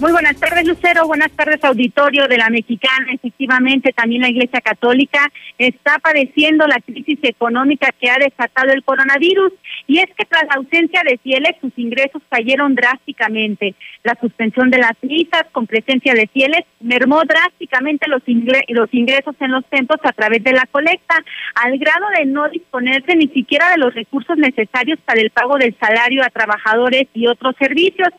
Muy 0.00 0.12
buenas 0.12 0.36
tardes, 0.36 0.64
Lucero. 0.64 1.08
Buenas 1.08 1.32
tardes, 1.32 1.58
auditorio 1.64 2.28
de 2.28 2.38
la 2.38 2.50
Mexicana. 2.50 3.12
Efectivamente, 3.12 3.92
también 3.92 4.22
la 4.22 4.28
Iglesia 4.28 4.60
Católica 4.60 5.28
está 5.58 5.98
padeciendo 5.98 6.68
la 6.68 6.78
crisis 6.78 7.18
económica 7.22 7.92
que 8.00 8.08
ha 8.08 8.16
desatado 8.16 8.72
el 8.72 8.84
coronavirus. 8.84 9.52
Y 9.88 9.98
es 9.98 10.06
que 10.16 10.24
tras 10.24 10.44
la 10.44 10.54
ausencia 10.54 11.02
de 11.04 11.18
fieles, 11.18 11.56
sus 11.60 11.72
ingresos 11.76 12.22
cayeron 12.30 12.76
drásticamente. 12.76 13.74
La 14.04 14.16
suspensión 14.20 14.70
de 14.70 14.78
las 14.78 14.92
misas 15.02 15.42
con 15.50 15.66
presencia 15.66 16.14
de 16.14 16.28
fieles 16.28 16.64
mermó 16.78 17.22
drásticamente 17.24 18.06
los, 18.06 18.22
los 18.68 18.94
ingresos 18.94 19.34
en 19.40 19.50
los 19.50 19.64
templos 19.66 19.98
a 20.04 20.12
través 20.12 20.44
de 20.44 20.52
la 20.52 20.66
colecta, 20.70 21.16
al 21.56 21.76
grado 21.76 22.06
de 22.16 22.26
no 22.26 22.48
disponerse 22.50 23.16
ni 23.16 23.26
siquiera 23.28 23.70
de 23.70 23.78
los 23.78 23.92
recursos 23.92 24.38
necesarios 24.38 25.00
para 25.04 25.20
el 25.20 25.30
pago 25.30 25.58
del 25.58 25.74
salario 25.80 26.22
a 26.22 26.30
trabajadores 26.30 27.08
y 27.14 27.26
otros 27.26 27.56
servicios. 27.58 28.10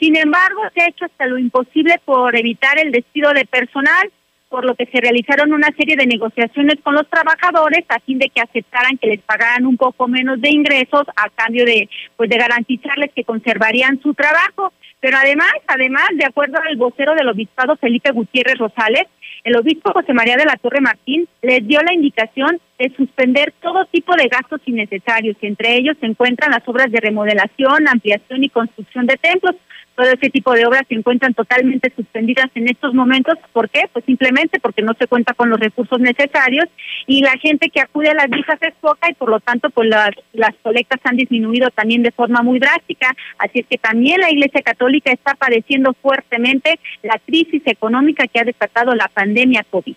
Sin 0.00 0.16
embargo, 0.16 0.62
se 0.74 0.82
ha 0.82 0.88
hecho 0.88 1.04
hasta 1.04 1.27
lo 1.28 1.38
imposible 1.38 2.00
por 2.04 2.36
evitar 2.36 2.78
el 2.78 2.92
despido 2.92 3.32
de 3.32 3.46
personal, 3.46 4.10
por 4.48 4.64
lo 4.64 4.74
que 4.74 4.86
se 4.86 5.00
realizaron 5.00 5.52
una 5.52 5.68
serie 5.76 5.96
de 5.96 6.06
negociaciones 6.06 6.76
con 6.82 6.94
los 6.94 7.08
trabajadores 7.08 7.84
a 7.88 8.00
fin 8.00 8.18
de 8.18 8.30
que 8.30 8.40
aceptaran 8.40 8.96
que 8.96 9.08
les 9.08 9.20
pagaran 9.20 9.66
un 9.66 9.76
poco 9.76 10.08
menos 10.08 10.40
de 10.40 10.50
ingresos 10.50 11.04
a 11.16 11.28
cambio 11.30 11.64
de 11.64 11.88
pues 12.16 12.30
de 12.30 12.38
garantizarles 12.38 13.12
que 13.14 13.24
conservarían 13.24 14.00
su 14.00 14.14
trabajo. 14.14 14.72
Pero 15.00 15.16
además, 15.16 15.52
además, 15.68 16.08
de 16.14 16.24
acuerdo 16.24 16.58
al 16.60 16.76
vocero 16.76 17.14
del 17.14 17.28
obispado 17.28 17.76
Felipe 17.76 18.10
Gutiérrez 18.10 18.58
Rosales, 18.58 19.06
el 19.44 19.56
obispo 19.56 19.92
José 19.92 20.12
María 20.12 20.36
de 20.36 20.44
la 20.44 20.56
Torre 20.56 20.80
Martín 20.80 21.28
les 21.42 21.66
dio 21.66 21.80
la 21.82 21.94
indicación 21.94 22.60
de 22.78 22.92
suspender 22.96 23.54
todo 23.62 23.86
tipo 23.86 24.14
de 24.16 24.28
gastos 24.28 24.60
innecesarios, 24.66 25.36
y 25.40 25.46
entre 25.46 25.76
ellos 25.76 25.96
se 26.00 26.06
encuentran 26.06 26.50
las 26.50 26.66
obras 26.66 26.90
de 26.90 27.00
remodelación, 27.00 27.86
ampliación 27.86 28.42
y 28.42 28.48
construcción 28.48 29.06
de 29.06 29.16
templos, 29.16 29.54
todo 29.98 30.12
ese 30.12 30.30
tipo 30.30 30.52
de 30.52 30.64
obras 30.64 30.82
se 30.88 30.94
encuentran 30.94 31.34
totalmente 31.34 31.92
suspendidas 31.96 32.46
en 32.54 32.68
estos 32.68 32.94
momentos. 32.94 33.36
¿Por 33.52 33.68
qué? 33.68 33.90
Pues 33.92 34.04
simplemente 34.04 34.60
porque 34.60 34.80
no 34.80 34.94
se 34.96 35.08
cuenta 35.08 35.34
con 35.34 35.50
los 35.50 35.58
recursos 35.58 35.98
necesarios 35.98 36.66
y 37.08 37.20
la 37.20 37.32
gente 37.32 37.68
que 37.68 37.80
acude 37.80 38.08
a 38.08 38.14
las 38.14 38.30
visas 38.30 38.62
es 38.62 38.74
poca 38.80 39.10
y 39.10 39.14
por 39.14 39.28
lo 39.28 39.40
tanto 39.40 39.70
pues 39.70 39.88
las, 39.88 40.10
las 40.34 40.54
colectas 40.62 41.00
han 41.02 41.16
disminuido 41.16 41.68
también 41.70 42.04
de 42.04 42.12
forma 42.12 42.42
muy 42.42 42.60
drástica. 42.60 43.12
Así 43.38 43.58
es 43.58 43.66
que 43.66 43.76
también 43.76 44.20
la 44.20 44.30
Iglesia 44.30 44.62
Católica 44.62 45.10
está 45.10 45.34
padeciendo 45.34 45.92
fuertemente 46.00 46.78
la 47.02 47.18
crisis 47.18 47.62
económica 47.66 48.28
que 48.28 48.38
ha 48.38 48.44
desatado 48.44 48.94
la 48.94 49.08
pandemia 49.08 49.66
COVID. 49.68 49.96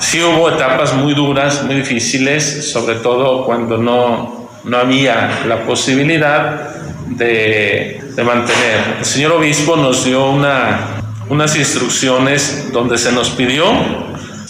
Sí 0.00 0.20
hubo 0.20 0.50
etapas 0.50 0.92
muy 0.96 1.14
duras, 1.14 1.64
muy 1.64 1.76
difíciles, 1.76 2.72
sobre 2.72 2.96
todo 2.96 3.44
cuando 3.46 3.78
no, 3.78 4.50
no 4.64 4.76
había 4.76 5.44
la 5.46 5.64
posibilidad 5.64 6.93
de, 7.16 8.00
de, 8.14 8.24
mantener. 8.24 8.96
El 8.98 9.04
señor 9.04 9.32
obispo 9.32 9.76
nos 9.76 10.04
dio 10.04 10.30
una, 10.30 11.02
unas 11.28 11.56
instrucciones 11.56 12.72
donde 12.72 12.98
se 12.98 13.12
nos 13.12 13.30
pidió 13.30 13.66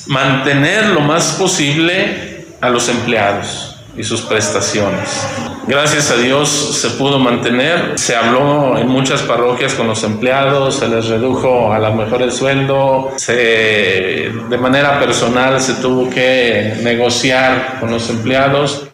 mantener 0.06 0.86
lo 0.88 1.00
más 1.00 1.32
posible 1.32 2.46
a 2.60 2.68
los 2.70 2.88
empleados 2.88 3.76
y 3.96 4.02
sus 4.02 4.22
prestaciones. 4.22 5.26
Gracias 5.66 6.10
a 6.10 6.16
Dios 6.16 6.48
se 6.48 6.90
pudo 6.90 7.18
mantener, 7.18 7.92
se 7.98 8.14
habló 8.14 8.76
en 8.76 8.88
muchas 8.88 9.22
parroquias 9.22 9.72
con 9.74 9.86
los 9.86 10.02
empleados, 10.02 10.76
se 10.76 10.88
les 10.88 11.06
redujo 11.06 11.72
a 11.72 11.78
la 11.78 11.90
mejor 11.90 12.20
el 12.20 12.32
sueldo, 12.32 13.12
se, 13.16 14.30
de 14.48 14.58
manera 14.58 14.98
personal 14.98 15.60
se 15.60 15.74
tuvo 15.74 16.10
que 16.10 16.74
negociar 16.82 17.78
con 17.80 17.90
los 17.90 18.10
empleados. 18.10 18.88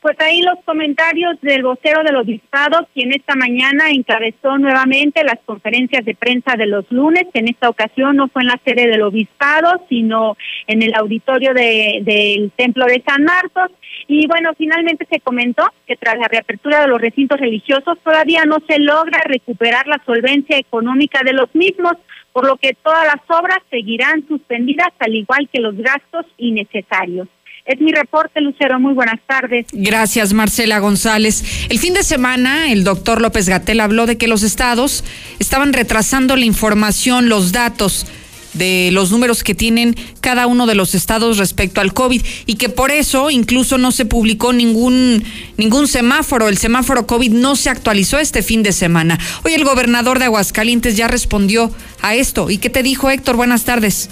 Pues 0.00 0.16
ahí 0.20 0.40
los 0.40 0.64
comentarios 0.64 1.38
del 1.42 1.62
vocero 1.62 2.02
del 2.02 2.16
obispado, 2.16 2.88
quien 2.94 3.12
esta 3.12 3.34
mañana 3.36 3.90
encabezó 3.90 4.56
nuevamente 4.56 5.22
las 5.24 5.38
conferencias 5.44 6.06
de 6.06 6.14
prensa 6.14 6.56
de 6.56 6.64
los 6.64 6.90
lunes. 6.90 7.26
En 7.34 7.48
esta 7.48 7.68
ocasión 7.68 8.16
no 8.16 8.28
fue 8.28 8.40
en 8.40 8.48
la 8.48 8.58
sede 8.64 8.88
del 8.88 9.02
obispado, 9.02 9.84
sino 9.90 10.38
en 10.66 10.80
el 10.80 10.94
auditorio 10.94 11.52
de, 11.52 12.00
del 12.02 12.50
Templo 12.56 12.86
de 12.86 13.02
San 13.06 13.24
Marcos. 13.24 13.76
Y 14.08 14.26
bueno, 14.26 14.52
finalmente 14.56 15.06
se 15.10 15.20
comentó 15.20 15.64
que 15.86 15.96
tras 15.96 16.16
la 16.16 16.28
reapertura 16.28 16.80
de 16.80 16.88
los 16.88 16.98
recintos 16.98 17.38
religiosos 17.38 17.98
todavía 18.02 18.44
no 18.46 18.56
se 18.66 18.78
logra 18.78 19.20
recuperar 19.26 19.86
la 19.86 20.02
solvencia 20.06 20.56
económica 20.56 21.20
de 21.22 21.34
los 21.34 21.54
mismos, 21.54 21.92
por 22.32 22.46
lo 22.46 22.56
que 22.56 22.72
todas 22.82 23.04
las 23.04 23.38
obras 23.38 23.58
seguirán 23.68 24.26
suspendidas, 24.26 24.92
al 24.98 25.14
igual 25.14 25.46
que 25.52 25.60
los 25.60 25.76
gastos 25.76 26.24
innecesarios. 26.38 27.28
Es 27.70 27.80
mi 27.80 27.92
reporte, 27.92 28.40
Lucero. 28.40 28.80
Muy 28.80 28.94
buenas 28.94 29.20
tardes. 29.28 29.64
Gracias, 29.70 30.32
Marcela 30.32 30.80
González. 30.80 31.68
El 31.68 31.78
fin 31.78 31.94
de 31.94 32.02
semana, 32.02 32.72
el 32.72 32.82
doctor 32.82 33.20
López 33.20 33.48
Gatel 33.48 33.78
habló 33.78 34.06
de 34.06 34.18
que 34.18 34.26
los 34.26 34.42
estados 34.42 35.04
estaban 35.38 35.72
retrasando 35.72 36.34
la 36.34 36.46
información, 36.46 37.28
los 37.28 37.52
datos 37.52 38.08
de 38.54 38.90
los 38.90 39.12
números 39.12 39.44
que 39.44 39.54
tienen 39.54 39.94
cada 40.20 40.48
uno 40.48 40.66
de 40.66 40.74
los 40.74 40.96
estados 40.96 41.38
respecto 41.38 41.80
al 41.80 41.94
COVID 41.94 42.20
y 42.46 42.56
que 42.56 42.70
por 42.70 42.90
eso 42.90 43.30
incluso 43.30 43.78
no 43.78 43.92
se 43.92 44.04
publicó 44.04 44.52
ningún, 44.52 45.22
ningún 45.56 45.86
semáforo. 45.86 46.48
El 46.48 46.58
semáforo 46.58 47.06
COVID 47.06 47.30
no 47.30 47.54
se 47.54 47.70
actualizó 47.70 48.18
este 48.18 48.42
fin 48.42 48.64
de 48.64 48.72
semana. 48.72 49.16
Hoy 49.44 49.54
el 49.54 49.62
gobernador 49.62 50.18
de 50.18 50.24
Aguascalientes 50.24 50.96
ya 50.96 51.06
respondió 51.06 51.72
a 52.02 52.16
esto. 52.16 52.50
¿Y 52.50 52.58
qué 52.58 52.68
te 52.68 52.82
dijo 52.82 53.10
Héctor? 53.10 53.36
Buenas 53.36 53.62
tardes. 53.62 54.10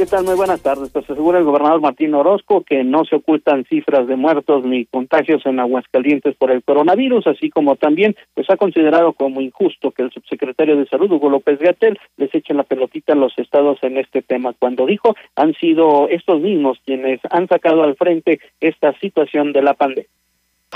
¿Qué 0.00 0.06
tal? 0.06 0.24
Muy 0.24 0.34
buenas 0.34 0.62
tardes. 0.62 0.88
Pues 0.88 1.10
asegura 1.10 1.38
el 1.38 1.44
gobernador 1.44 1.82
Martín 1.82 2.14
Orozco 2.14 2.64
que 2.64 2.84
no 2.84 3.04
se 3.04 3.16
ocultan 3.16 3.66
cifras 3.66 4.06
de 4.08 4.16
muertos 4.16 4.64
ni 4.64 4.86
contagios 4.86 5.44
en 5.44 5.60
Aguascalientes 5.60 6.34
por 6.36 6.50
el 6.50 6.64
coronavirus, 6.64 7.26
así 7.26 7.50
como 7.50 7.76
también 7.76 8.16
pues 8.32 8.48
ha 8.48 8.56
considerado 8.56 9.12
como 9.12 9.42
injusto 9.42 9.90
que 9.90 10.04
el 10.04 10.10
subsecretario 10.10 10.78
de 10.78 10.86
Salud, 10.86 11.12
Hugo 11.12 11.28
López 11.28 11.58
Gatel, 11.58 11.98
les 12.16 12.34
eche 12.34 12.54
la 12.54 12.62
pelotita 12.62 13.12
a 13.12 13.16
los 13.16 13.38
estados 13.38 13.76
en 13.82 13.98
este 13.98 14.22
tema, 14.22 14.54
cuando 14.58 14.86
dijo 14.86 15.14
han 15.36 15.52
sido 15.56 16.08
estos 16.08 16.40
mismos 16.40 16.78
quienes 16.86 17.20
han 17.28 17.46
sacado 17.46 17.82
al 17.82 17.94
frente 17.94 18.40
esta 18.58 18.98
situación 19.00 19.52
de 19.52 19.60
la 19.60 19.74
pandemia. 19.74 20.08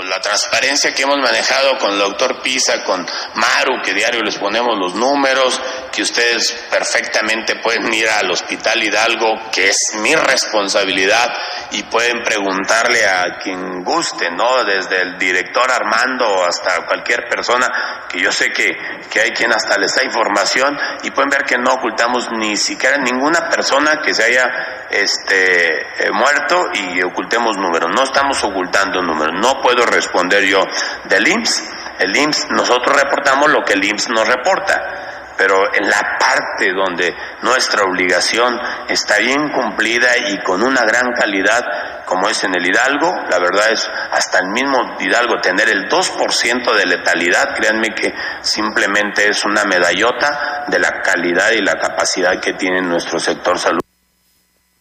La 0.03 0.19
transparencia 0.19 0.93
que 0.93 1.03
hemos 1.03 1.19
manejado 1.19 1.77
con 1.77 1.91
el 1.91 1.99
doctor 1.99 2.41
Pisa, 2.41 2.83
con 2.83 3.07
Maru, 3.35 3.81
que 3.81 3.93
diario 3.93 4.21
les 4.23 4.37
ponemos 4.37 4.77
los 4.77 4.93
números, 4.93 5.61
que 5.89 6.01
ustedes 6.01 6.51
perfectamente 6.69 7.55
pueden 7.63 7.93
ir 7.93 8.09
al 8.09 8.29
Hospital 8.29 8.83
Hidalgo, 8.83 9.49
que 9.53 9.69
es 9.69 9.93
mi 9.95 10.13
responsabilidad, 10.13 11.33
y 11.71 11.83
pueden 11.83 12.21
preguntarle 12.23 13.07
a 13.07 13.37
quien 13.41 13.85
guste, 13.85 14.29
¿no? 14.31 14.65
Desde 14.65 15.01
el 15.01 15.17
director 15.17 15.71
Armando 15.71 16.43
hasta 16.43 16.85
cualquier 16.85 17.29
persona, 17.29 18.05
que 18.09 18.19
yo 18.19 18.33
sé 18.33 18.51
que, 18.51 18.73
que 19.09 19.21
hay 19.21 19.31
quien 19.31 19.53
hasta 19.53 19.77
les 19.77 19.95
da 19.95 20.03
información, 20.03 20.77
y 21.03 21.11
pueden 21.11 21.29
ver 21.29 21.45
que 21.45 21.57
no 21.57 21.71
ocultamos 21.71 22.27
ni 22.33 22.57
siquiera 22.57 22.97
ninguna 22.97 23.47
persona 23.47 24.01
que 24.03 24.13
se 24.13 24.25
haya 24.25 24.85
este, 24.89 26.05
eh, 26.05 26.11
muerto 26.11 26.69
y 26.73 27.01
ocultemos 27.01 27.55
números. 27.57 27.91
No 27.95 28.03
estamos 28.03 28.43
ocultando 28.43 29.01
números. 29.01 29.33
No 29.41 29.61
puedo 29.61 29.84
responder 29.85 30.43
yo 30.43 30.63
del 31.05 31.27
IMSS. 31.27 31.63
El 31.99 32.15
IMSS, 32.15 32.47
nosotros 32.51 32.95
reportamos 32.95 33.49
lo 33.49 33.63
que 33.63 33.73
el 33.73 33.83
IMSS 33.83 34.09
nos 34.09 34.27
reporta 34.27 35.05
pero 35.37 35.73
en 35.73 35.89
la 35.89 36.17
parte 36.19 36.71
donde 36.73 37.13
nuestra 37.41 37.83
obligación 37.83 38.59
está 38.87 39.17
bien 39.17 39.49
cumplida 39.49 40.17
y 40.17 40.41
con 40.43 40.63
una 40.63 40.83
gran 40.83 41.11
calidad, 41.13 42.05
como 42.05 42.29
es 42.29 42.43
en 42.43 42.55
el 42.55 42.65
Hidalgo, 42.65 43.13
la 43.29 43.39
verdad 43.39 43.71
es 43.71 43.89
hasta 44.11 44.39
el 44.39 44.49
mismo 44.49 44.95
Hidalgo 44.99 45.41
tener 45.41 45.69
el 45.69 45.89
2% 45.89 46.75
de 46.75 46.85
letalidad, 46.85 47.55
créanme 47.55 47.89
que 47.89 48.13
simplemente 48.41 49.27
es 49.29 49.43
una 49.45 49.65
medallota 49.65 50.65
de 50.67 50.79
la 50.79 51.01
calidad 51.01 51.51
y 51.51 51.61
la 51.61 51.75
capacidad 51.75 52.39
que 52.39 52.53
tiene 52.53 52.81
nuestro 52.81 53.19
sector 53.19 53.59
salud 53.59 53.84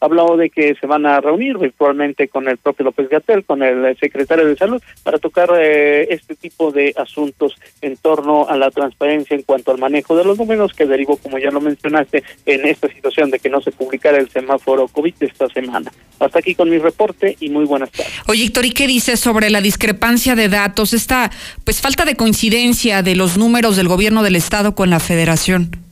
hablado 0.05 0.37
de 0.37 0.51
que 0.51 0.75
se 0.75 0.87
van 0.87 1.07
a 1.07 1.21
reunir 1.21 1.59
virtualmente 1.59 2.29
con 2.29 2.49
el 2.49 2.59
propio 2.59 2.85
López 2.85 3.09
Gatel, 3.09 3.45
con 3.45 3.63
el 3.63 3.97
secretario 3.99 4.47
de 4.47 4.57
Salud, 4.57 4.83
para 5.03 5.19
tocar 5.19 5.51
eh, 5.57 6.07
este 6.11 6.35
tipo 6.35 6.73
de 6.73 6.95
asuntos 6.97 7.55
en 7.81 7.97
torno 7.97 8.49
a 8.49 8.57
la 8.57 8.71
transparencia 8.71 9.37
en 9.37 9.43
cuanto 9.43 9.73
al 9.73 9.79
manejo 9.79 10.17
de 10.17 10.25
los 10.25 10.39
números 10.39 10.73
que 10.73 10.87
derivó, 10.87 11.17
como 11.17 11.39
ya 11.39 11.51
lo 11.51 11.61
mencionaste, 11.61 12.23
en 12.47 12.67
esta 12.67 12.89
situación 12.89 13.31
de 13.31 13.39
que 13.39 13.51
no 13.51 13.61
se 13.61 13.73
publicara 13.73 14.19
el 14.19 14.29
semáforo 14.29 14.89
COVID 14.89 15.15
esta 15.21 15.49
semana. 15.49 15.93
Hasta 16.21 16.39
aquí 16.39 16.55
con 16.55 16.71
mi 16.71 16.79
reporte 16.79 17.37
y 17.41 17.49
muy 17.49 17.65
buenas 17.65 17.91
tardes. 17.91 18.13
Oye, 18.27 18.45
Héctor, 18.45 18.65
¿y 18.67 18.73
qué 18.73 18.87
dices 18.87 19.21
sobre 19.21 19.51
la 19.51 19.61
discrepancia 19.61 20.35
de 20.35 20.49
datos, 20.49 20.93
esta 20.93 21.31
pues 21.65 21.81
falta 21.81 22.05
de 22.05 22.15
coincidencia 22.15 23.03
de 23.03 23.17
los 23.17 23.37
números 23.37 23.77
del 23.77 23.89
gobierno 23.89 24.23
del 24.23 24.37
estado 24.37 24.75
con 24.75 24.91
la 24.91 25.01
federación? 25.01 25.84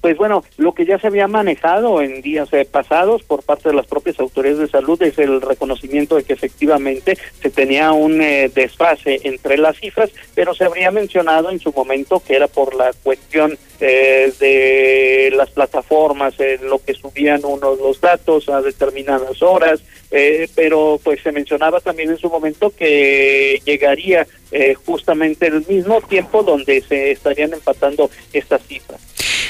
Pues 0.00 0.16
bueno, 0.16 0.44
lo 0.58 0.72
que 0.74 0.86
ya 0.86 0.98
se 0.98 1.08
había 1.08 1.26
manejado 1.26 2.00
en 2.00 2.22
días 2.22 2.48
eh, 2.52 2.64
pasados 2.64 3.24
por 3.24 3.42
parte 3.42 3.70
de 3.70 3.74
las 3.74 3.86
propias 3.86 4.20
autoridades 4.20 4.60
de 4.60 4.68
salud 4.68 5.00
es 5.02 5.18
el 5.18 5.40
reconocimiento 5.40 6.14
de 6.14 6.22
que 6.22 6.34
efectivamente 6.34 7.18
se 7.42 7.50
tenía 7.50 7.90
un 7.90 8.22
eh, 8.22 8.48
desfase 8.54 9.20
entre 9.24 9.58
las 9.58 9.76
cifras, 9.76 10.10
pero 10.36 10.54
se 10.54 10.64
habría 10.64 10.92
mencionado 10.92 11.50
en 11.50 11.58
su 11.58 11.72
momento 11.72 12.22
que 12.24 12.36
era 12.36 12.46
por 12.46 12.76
la 12.76 12.92
cuestión 13.02 13.58
eh, 13.80 14.32
de 14.38 15.32
las 15.36 15.50
plataformas, 15.50 16.38
en 16.38 16.68
lo 16.68 16.78
que 16.78 16.94
subían 16.94 17.44
unos 17.44 17.78
los 17.80 18.00
datos 18.00 18.48
a 18.48 18.62
determinadas 18.62 19.42
horas, 19.42 19.80
pero 20.54 20.98
pues 21.04 21.20
se 21.22 21.32
mencionaba 21.32 21.80
también 21.80 22.10
en 22.10 22.16
su 22.16 22.30
momento 22.30 22.70
que 22.70 23.60
llegaría 23.64 24.26
justamente 24.86 25.48
el 25.48 25.66
mismo 25.66 26.00
tiempo 26.00 26.42
donde 26.42 26.80
se 26.80 27.10
estarían 27.10 27.52
empatando 27.52 28.10
estas 28.32 28.62
cifras. 28.62 29.00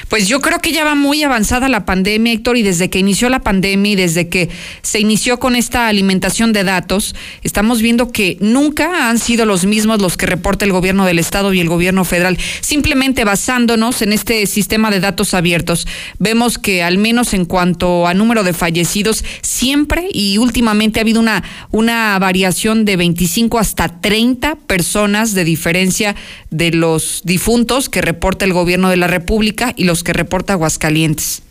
Pues 0.08 0.28
yo 0.28 0.40
creo 0.40 0.60
que 0.60 0.72
ya 0.72 0.84
va 0.84 0.94
muy 0.94 1.22
avanzada 1.22 1.68
la 1.68 1.84
pandemia, 1.84 2.32
Héctor, 2.32 2.56
y 2.56 2.62
desde 2.62 2.90
que 2.90 2.98
inició 2.98 3.28
la 3.28 3.40
pandemia 3.40 3.92
y 3.92 3.96
desde 3.96 4.28
que 4.28 4.48
se 4.82 5.00
inició 5.00 5.38
con 5.38 5.56
esta 5.56 5.88
alimentación 5.88 6.52
de 6.52 6.64
datos, 6.64 7.14
estamos 7.42 7.82
viendo 7.82 8.12
que 8.12 8.36
nunca 8.40 9.08
han 9.08 9.18
sido 9.18 9.46
los 9.46 9.64
mismos 9.64 10.00
los 10.00 10.16
que 10.16 10.26
reporta 10.26 10.64
el 10.64 10.72
gobierno 10.72 11.04
del 11.04 11.18
Estado 11.18 11.52
y 11.52 11.60
el 11.60 11.68
gobierno 11.68 12.04
federal. 12.04 12.38
Simplemente 12.60 13.24
basándonos 13.24 14.02
en 14.02 14.12
este 14.12 14.46
sistema 14.46 14.90
de 14.90 15.00
datos 15.00 15.34
abiertos, 15.34 15.86
vemos 16.18 16.58
que 16.58 16.82
al 16.82 16.98
menos 16.98 17.34
en 17.34 17.44
cuanto 17.44 18.06
a 18.06 18.14
número 18.14 18.44
de 18.44 18.52
fallecidos, 18.52 19.24
siempre 19.42 20.08
y 20.12 20.38
últimamente 20.38 21.00
ha 21.00 21.02
habido 21.02 21.20
una, 21.20 21.42
una 21.70 22.18
variación 22.18 22.84
de 22.84 22.96
25 22.96 23.58
hasta 23.58 24.00
30 24.00 24.56
personas 24.56 25.34
de 25.34 25.44
diferencia 25.44 26.14
de 26.50 26.70
los 26.70 27.22
difuntos 27.24 27.88
que 27.88 28.02
reporta 28.02 28.44
el 28.44 28.52
gobierno 28.52 28.90
de 28.90 28.96
la 28.96 29.06
República 29.06 29.72
y 29.76 29.84
los 29.88 30.04
que 30.04 30.12
reporta 30.12 30.52
Aguascalientes. 30.52 31.42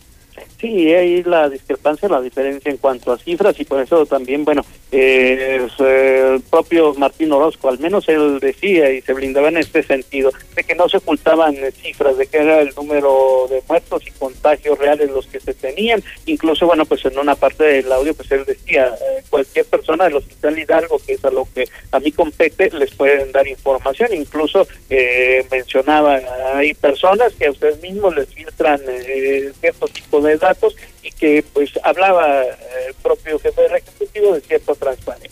Sí, 0.60 0.92
ahí 0.94 1.22
la 1.24 1.48
discrepancia, 1.48 2.08
la 2.08 2.20
diferencia 2.20 2.70
en 2.70 2.78
cuanto 2.78 3.12
a 3.12 3.18
cifras 3.18 3.58
y 3.60 3.64
por 3.64 3.82
eso 3.82 4.06
también, 4.06 4.44
bueno, 4.44 4.64
eh, 4.90 5.60
el 5.78 6.40
propio 6.42 6.94
Martín 6.94 7.32
Orozco, 7.32 7.68
al 7.68 7.78
menos 7.78 8.08
él 8.08 8.38
decía 8.40 8.90
y 8.90 9.02
se 9.02 9.12
blindaba 9.12 9.48
en 9.48 9.58
este 9.58 9.82
sentido, 9.82 10.30
de 10.54 10.64
que 10.64 10.74
no 10.74 10.88
se 10.88 10.96
ocultaban 10.96 11.56
cifras, 11.82 12.16
de 12.16 12.26
que 12.26 12.38
era 12.38 12.60
el 12.60 12.74
número 12.74 13.46
de 13.50 13.62
muertos 13.68 14.02
y 14.06 14.10
contagios 14.12 14.78
reales 14.78 15.10
los 15.10 15.26
que 15.26 15.40
se 15.40 15.54
tenían. 15.54 16.02
Incluso, 16.26 16.66
bueno, 16.66 16.84
pues 16.86 17.04
en 17.04 17.18
una 17.18 17.34
parte 17.34 17.64
del 17.64 17.92
audio, 17.92 18.14
pues 18.14 18.30
él 18.32 18.44
decía, 18.44 18.88
eh, 18.88 19.22
cualquier 19.28 19.66
persona 19.66 20.04
del 20.04 20.16
Hospital 20.16 20.58
Hidalgo, 20.58 20.98
que 21.04 21.14
es 21.14 21.24
a 21.24 21.30
lo 21.30 21.46
que 21.54 21.68
a 21.92 22.00
mí 22.00 22.12
compete, 22.12 22.70
les 22.70 22.94
pueden 22.94 23.32
dar 23.32 23.46
información. 23.46 24.14
Incluso 24.14 24.66
eh, 24.90 25.46
mencionaba, 25.50 26.20
hay 26.54 26.74
personas 26.74 27.34
que 27.34 27.46
a 27.46 27.50
ustedes 27.50 27.80
mismos 27.82 28.14
les 28.14 28.28
filtran 28.28 28.80
eh, 28.88 29.52
cierto 29.60 29.86
tipo 29.88 30.20
de 30.20 30.36
datos 30.36 30.76
que 31.12 31.44
pues 31.52 31.70
hablaba 31.82 32.42
el 32.42 32.94
propio 33.02 33.38
jefe 33.38 33.62
del 33.62 33.76
Ejecutivo 33.76 34.34
de 34.34 34.40
cierta 34.40 34.74
transparencia. 34.74 35.30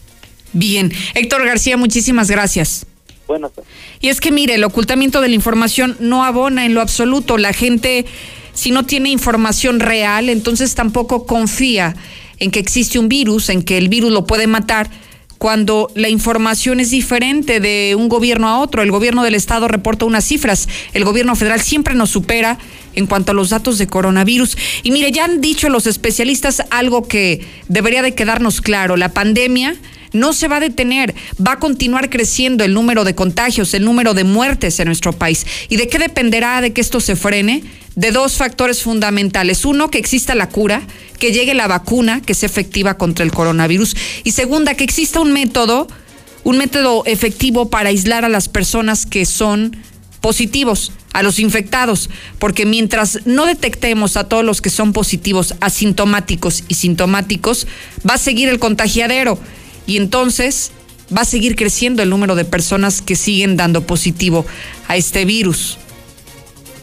Bien, 0.52 0.92
Héctor 1.14 1.44
García, 1.44 1.76
muchísimas 1.76 2.30
gracias. 2.30 2.86
Buenas 3.26 3.50
Y 4.00 4.08
es 4.08 4.20
que 4.20 4.30
mire, 4.30 4.54
el 4.54 4.64
ocultamiento 4.64 5.20
de 5.20 5.28
la 5.28 5.34
información 5.34 5.96
no 5.98 6.24
abona 6.24 6.64
en 6.64 6.74
lo 6.74 6.80
absoluto. 6.80 7.38
La 7.38 7.52
gente, 7.52 8.06
si 8.52 8.70
no 8.70 8.86
tiene 8.86 9.10
información 9.10 9.80
real, 9.80 10.28
entonces 10.28 10.74
tampoco 10.74 11.26
confía 11.26 11.96
en 12.38 12.50
que 12.50 12.60
existe 12.60 12.98
un 12.98 13.08
virus, 13.08 13.48
en 13.48 13.62
que 13.62 13.78
el 13.78 13.88
virus 13.88 14.12
lo 14.12 14.26
puede 14.26 14.46
matar 14.46 14.88
cuando 15.38 15.90
la 15.94 16.08
información 16.08 16.80
es 16.80 16.90
diferente 16.90 17.60
de 17.60 17.94
un 17.98 18.08
gobierno 18.08 18.48
a 18.48 18.58
otro. 18.58 18.82
El 18.82 18.90
gobierno 18.90 19.24
del 19.24 19.34
estado 19.34 19.68
reporta 19.68 20.04
unas 20.04 20.24
cifras, 20.24 20.68
el 20.92 21.04
gobierno 21.04 21.34
federal 21.36 21.60
siempre 21.60 21.94
nos 21.94 22.10
supera 22.10 22.58
en 22.96 23.06
cuanto 23.06 23.30
a 23.30 23.34
los 23.34 23.50
datos 23.50 23.78
de 23.78 23.86
coronavirus. 23.86 24.58
Y 24.82 24.90
mire, 24.90 25.12
ya 25.12 25.24
han 25.24 25.40
dicho 25.40 25.68
los 25.68 25.86
especialistas 25.86 26.62
algo 26.70 27.06
que 27.06 27.46
debería 27.68 28.02
de 28.02 28.14
quedarnos 28.14 28.60
claro, 28.60 28.96
la 28.96 29.10
pandemia 29.10 29.76
no 30.12 30.32
se 30.32 30.48
va 30.48 30.56
a 30.56 30.60
detener, 30.60 31.14
va 31.44 31.52
a 31.52 31.58
continuar 31.58 32.10
creciendo 32.10 32.64
el 32.64 32.74
número 32.74 33.04
de 33.04 33.14
contagios, 33.14 33.74
el 33.74 33.84
número 33.84 34.14
de 34.14 34.24
muertes 34.24 34.80
en 34.80 34.86
nuestro 34.86 35.12
país. 35.12 35.46
¿Y 35.68 35.76
de 35.76 35.88
qué 35.88 35.98
dependerá 35.98 36.60
de 36.60 36.72
que 36.72 36.80
esto 36.80 37.00
se 37.00 37.16
frene? 37.16 37.62
De 37.94 38.10
dos 38.10 38.36
factores 38.36 38.82
fundamentales. 38.82 39.64
Uno, 39.64 39.90
que 39.90 39.98
exista 39.98 40.34
la 40.34 40.48
cura, 40.48 40.82
que 41.18 41.32
llegue 41.32 41.54
la 41.54 41.66
vacuna 41.66 42.20
que 42.20 42.34
sea 42.34 42.48
efectiva 42.48 42.98
contra 42.98 43.24
el 43.24 43.32
coronavirus. 43.32 43.96
Y 44.24 44.32
segunda, 44.32 44.74
que 44.74 44.84
exista 44.84 45.20
un 45.20 45.32
método, 45.32 45.86
un 46.44 46.58
método 46.58 47.04
efectivo 47.06 47.70
para 47.70 47.90
aislar 47.90 48.24
a 48.24 48.28
las 48.28 48.48
personas 48.48 49.06
que 49.06 49.24
son 49.26 49.76
positivos, 50.20 50.92
a 51.16 51.22
los 51.22 51.38
infectados, 51.38 52.10
porque 52.38 52.66
mientras 52.66 53.20
no 53.24 53.46
detectemos 53.46 54.18
a 54.18 54.24
todos 54.24 54.44
los 54.44 54.60
que 54.60 54.68
son 54.68 54.92
positivos, 54.92 55.54
asintomáticos 55.60 56.62
y 56.68 56.74
sintomáticos, 56.74 57.66
va 58.06 58.14
a 58.14 58.18
seguir 58.18 58.50
el 58.50 58.58
contagiadero 58.58 59.38
y 59.86 59.96
entonces 59.96 60.72
va 61.16 61.22
a 61.22 61.24
seguir 61.24 61.56
creciendo 61.56 62.02
el 62.02 62.10
número 62.10 62.34
de 62.34 62.44
personas 62.44 63.00
que 63.00 63.16
siguen 63.16 63.56
dando 63.56 63.86
positivo 63.86 64.44
a 64.88 64.96
este 64.98 65.24
virus. 65.24 65.78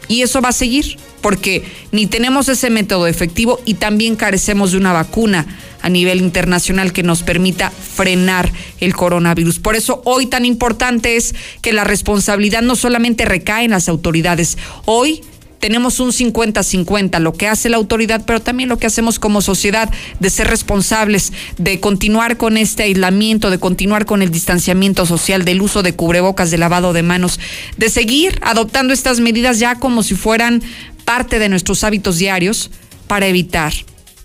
Y 0.07 0.23
eso 0.23 0.41
va 0.41 0.49
a 0.49 0.53
seguir 0.53 0.97
porque 1.21 1.63
ni 1.91 2.07
tenemos 2.07 2.49
ese 2.49 2.71
método 2.71 3.05
efectivo 3.05 3.59
y 3.65 3.75
también 3.75 4.15
carecemos 4.15 4.71
de 4.71 4.79
una 4.79 4.93
vacuna 4.93 5.45
a 5.83 5.89
nivel 5.89 6.21
internacional 6.21 6.93
que 6.93 7.03
nos 7.03 7.21
permita 7.21 7.69
frenar 7.69 8.51
el 8.79 8.95
coronavirus. 8.95 9.59
Por 9.59 9.75
eso 9.75 10.01
hoy 10.05 10.25
tan 10.25 10.45
importante 10.45 11.17
es 11.17 11.35
que 11.61 11.73
la 11.73 11.83
responsabilidad 11.83 12.63
no 12.63 12.75
solamente 12.75 13.25
recae 13.25 13.65
en 13.65 13.71
las 13.71 13.89
autoridades, 13.89 14.57
hoy 14.85 15.21
tenemos 15.59 16.01
un 16.01 16.11
50-50, 16.11 17.19
lo 17.19 17.31
que 17.31 17.47
hace 17.47 17.69
la 17.69 17.77
autoridad, 17.77 18.23
pero 18.25 18.41
también 18.41 18.67
lo 18.67 18.77
que 18.77 18.87
hacemos 18.87 19.17
como 19.17 19.41
sociedad, 19.41 19.89
de 20.19 20.29
ser 20.29 20.47
responsables, 20.47 21.31
de 21.57 21.79
continuar 21.79 22.35
con 22.35 22.57
este 22.57 22.83
aislamiento, 22.83 23.49
de 23.49 23.59
continuar 23.59 24.05
con 24.05 24.21
el 24.21 24.29
distanciamiento 24.29 25.05
social, 25.05 25.45
del 25.45 25.61
uso 25.61 25.81
de 25.81 25.95
cubrebocas, 25.95 26.51
de 26.51 26.57
lavado 26.57 26.91
de 26.91 27.03
manos, 27.03 27.39
de 27.77 27.89
seguir 27.89 28.39
adoptando 28.41 28.93
estas 28.93 29.21
medidas 29.21 29.59
ya 29.59 29.75
como 29.75 30.03
si 30.03 30.15
fueran 30.15 30.61
parte 31.05 31.39
de 31.39 31.47
nuestros 31.47 31.85
hábitos 31.85 32.17
diarios 32.17 32.69
para 33.07 33.27
evitar 33.27 33.73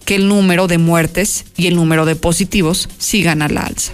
que 0.09 0.15
el 0.15 0.27
número 0.27 0.69
de 0.69 0.79
muertes 0.79 1.45
y 1.55 1.67
el 1.67 1.77
número 1.77 2.07
de 2.07 2.17
positivos 2.17 2.89
sigan 2.97 3.43
a 3.43 3.49
la 3.49 3.61
alza. 3.61 3.93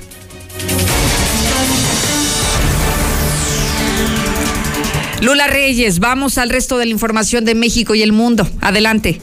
Lula 5.23 5.49
Reyes, 5.49 5.99
vamos 5.99 6.39
al 6.39 6.51
resto 6.51 6.79
de 6.79 6.85
la 6.87 6.93
información 6.93 7.45
de 7.45 7.57
México 7.57 7.97
y 7.97 8.03
el 8.03 8.13
mundo. 8.13 8.49
Adelante. 8.61 9.21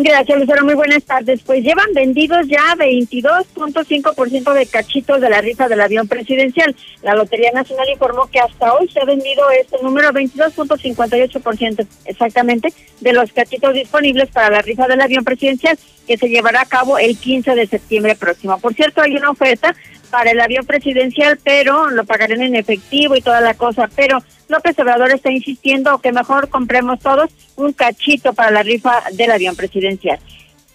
Gracias, 0.00 0.38
Lucero. 0.38 0.64
Muy 0.64 0.74
buenas 0.74 1.02
tardes. 1.02 1.42
Pues 1.42 1.64
llevan 1.64 1.92
vendidos 1.92 2.46
ya 2.46 2.76
22.5% 2.76 4.52
de 4.52 4.66
cachitos 4.66 5.20
de 5.20 5.28
la 5.28 5.40
rifa 5.40 5.66
del 5.66 5.80
avión 5.80 6.06
presidencial. 6.06 6.76
La 7.02 7.16
Lotería 7.16 7.50
Nacional 7.50 7.88
informó 7.90 8.28
que 8.30 8.38
hasta 8.38 8.74
hoy 8.74 8.88
se 8.88 9.00
ha 9.00 9.04
vendido 9.04 9.50
este 9.50 9.82
número 9.82 10.10
22.58% 10.10 11.84
exactamente 12.04 12.72
de 13.00 13.12
los 13.12 13.32
cachitos 13.32 13.74
disponibles 13.74 14.30
para 14.30 14.50
la 14.50 14.62
rifa 14.62 14.86
del 14.86 15.00
avión 15.00 15.24
presidencial 15.24 15.76
que 16.06 16.16
se 16.16 16.28
llevará 16.28 16.60
a 16.60 16.66
cabo 16.66 16.96
el 16.98 17.18
15 17.18 17.56
de 17.56 17.66
septiembre 17.66 18.14
próximo. 18.14 18.56
Por 18.60 18.74
cierto, 18.74 19.02
hay 19.02 19.16
una 19.16 19.30
oferta 19.30 19.74
para 20.10 20.30
el 20.30 20.40
avión 20.40 20.66
presidencial, 20.66 21.38
pero 21.42 21.90
lo 21.90 22.04
pagarán 22.04 22.42
en 22.42 22.54
efectivo 22.54 23.16
y 23.16 23.20
toda 23.20 23.40
la 23.40 23.54
cosa. 23.54 23.88
Pero 23.94 24.22
López 24.48 24.78
Obrador 24.78 25.12
está 25.12 25.30
insistiendo 25.30 25.98
que 25.98 26.12
mejor 26.12 26.48
compremos 26.48 27.00
todos 27.00 27.30
un 27.56 27.72
cachito 27.72 28.32
para 28.32 28.50
la 28.50 28.62
rifa 28.62 29.02
del 29.12 29.30
avión 29.30 29.56
presidencial. 29.56 30.18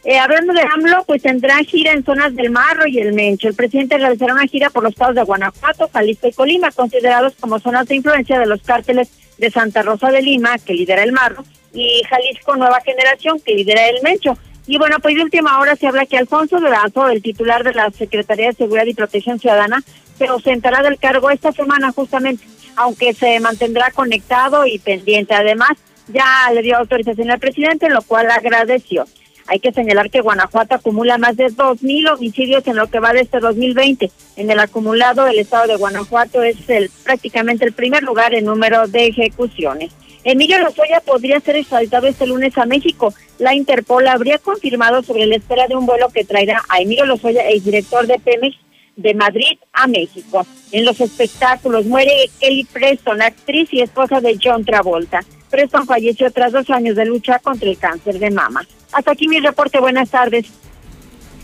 Eh, 0.06 0.20
hablando 0.20 0.52
de 0.52 0.62
AMLO, 0.62 1.06
pues 1.06 1.22
tendrá 1.22 1.58
gira 1.60 1.94
en 1.94 2.04
zonas 2.04 2.36
del 2.36 2.52
Marro 2.52 2.86
y 2.88 3.00
el 3.00 3.14
Mencho. 3.14 3.48
El 3.48 3.56
presidente 3.56 3.98
realizará 3.98 4.34
una 4.34 4.48
gira 4.48 4.70
por 4.70 4.84
los 4.84 4.92
estados 4.92 5.16
de 5.16 5.24
Guanajuato, 5.24 5.90
Jalisco 5.94 6.28
y 6.28 6.34
Colima, 6.34 6.72
considerados 6.72 7.34
como 7.40 7.60
zonas 7.60 7.88
de 7.88 7.96
influencia 7.96 8.38
de 8.38 8.46
los 8.46 8.62
cárteles 8.64 9.10
de 9.38 9.50
Santa 9.50 9.82
Rosa 9.82 10.12
de 10.12 10.22
Lima, 10.22 10.58
que 10.58 10.74
lidera 10.74 11.04
el 11.04 11.14
Marro, 11.14 11.46
y 11.74 12.02
Jalisco 12.10 12.56
Nueva 12.58 12.82
Generación, 12.82 13.40
que 13.40 13.56
lidera 13.56 13.88
el 13.88 14.02
Mencho. 14.04 14.38
Y 14.66 14.78
bueno, 14.78 14.98
pues 15.02 15.16
de 15.16 15.24
última 15.24 15.60
hora 15.60 15.76
se 15.76 15.88
habla 15.88 16.06
que 16.06 16.18
Alfonso 16.18 16.60
Durazo, 16.60 17.10
el 17.10 17.22
titular 17.22 17.64
de 17.64 17.74
la 17.74 17.92
Secretaría 17.92 18.48
de 18.48 18.54
Seguridad 18.54 18.86
y 18.86 18.94
Protección 18.94 19.40
Ciudadana, 19.40 19.84
se 20.18 20.28
ausentará 20.28 20.82
del 20.82 20.98
cargo 20.98 21.30
esta 21.30 21.52
semana 21.52 21.92
justamente, 21.92 22.46
aunque 22.76 23.14
se 23.14 23.40
mantendrá 23.40 23.92
conectado 23.92 24.66
y 24.66 24.80
pendiente. 24.80 25.34
Además, 25.34 25.72
ya 26.08 26.50
le 26.54 26.62
dio 26.62 26.78
autorización 26.78 27.32
al 27.32 27.40
presidente, 27.40 27.90
lo 27.90 28.02
cual 28.04 28.32
agradeció. 28.32 29.06
Hay 29.48 29.60
que 29.60 29.74
señalar 29.74 30.10
que 30.10 30.22
Guanajuato 30.22 30.76
acumula 30.76 31.18
más 31.18 31.36
de 31.36 31.48
2.000 31.48 32.14
homicidios 32.14 32.66
en 32.66 32.78
lo 32.78 32.88
que 32.88 33.00
va 33.00 33.12
de 33.12 33.22
este 33.22 33.40
2020. 33.40 34.10
En 34.38 34.50
el 34.50 34.60
acumulado, 34.60 35.28
el 35.28 35.40
estado 35.40 35.68
de 35.68 35.76
Guanajuato 35.76 36.42
es 36.44 36.58
el 36.70 36.90
prácticamente 37.04 37.66
el 37.66 37.74
primer 37.74 38.04
lugar 38.04 38.34
en 38.34 38.46
número 38.46 38.88
de 38.88 39.08
ejecuciones. 39.08 39.92
Emilio 40.24 40.60
Lozoya 40.60 41.02
podría 41.02 41.40
ser 41.40 41.58
extraditado 41.58 42.08
este 42.08 42.26
lunes 42.26 42.58
a 42.58 42.66
México. 42.66 43.14
La 43.40 43.54
Interpol 43.54 44.08
habría 44.08 44.38
confirmado 44.38 45.04
sobre 45.04 45.26
la 45.26 45.36
espera 45.36 45.68
de 45.68 45.76
un 45.76 45.86
vuelo 45.86 46.10
que 46.10 46.24
traerá 46.24 46.64
a 46.70 46.80
Emilio 46.80 47.06
Lozoya, 47.06 47.48
el 47.50 47.64
director 47.64 48.08
de 48.08 48.20
Pemex, 48.20 48.56
de 48.96 49.14
Madrid 49.14 49.58
a 49.74 49.88
México. 49.88 50.46
En 50.72 50.86
los 50.86 51.02
espectáculos 51.02 51.86
muere 51.86 52.30
Kelly 52.40 52.66
Preston, 52.66 53.22
actriz 53.22 53.70
y 53.72 53.82
esposa 53.82 54.22
de 54.22 54.40
John 54.42 54.64
Travolta. 54.64 55.22
Preston 55.50 55.86
falleció 55.86 56.32
tras 56.32 56.52
dos 56.52 56.70
años 56.70 56.96
de 56.96 57.06
lucha 57.06 57.40
contra 57.40 57.70
el 57.70 57.78
cáncer 57.78 58.20
de 58.20 58.32
mama. 58.32 58.66
Hasta 58.92 59.12
aquí 59.12 59.28
mi 59.28 59.40
reporte. 59.40 59.80
Buenas 59.80 60.10
tardes. 60.10 60.46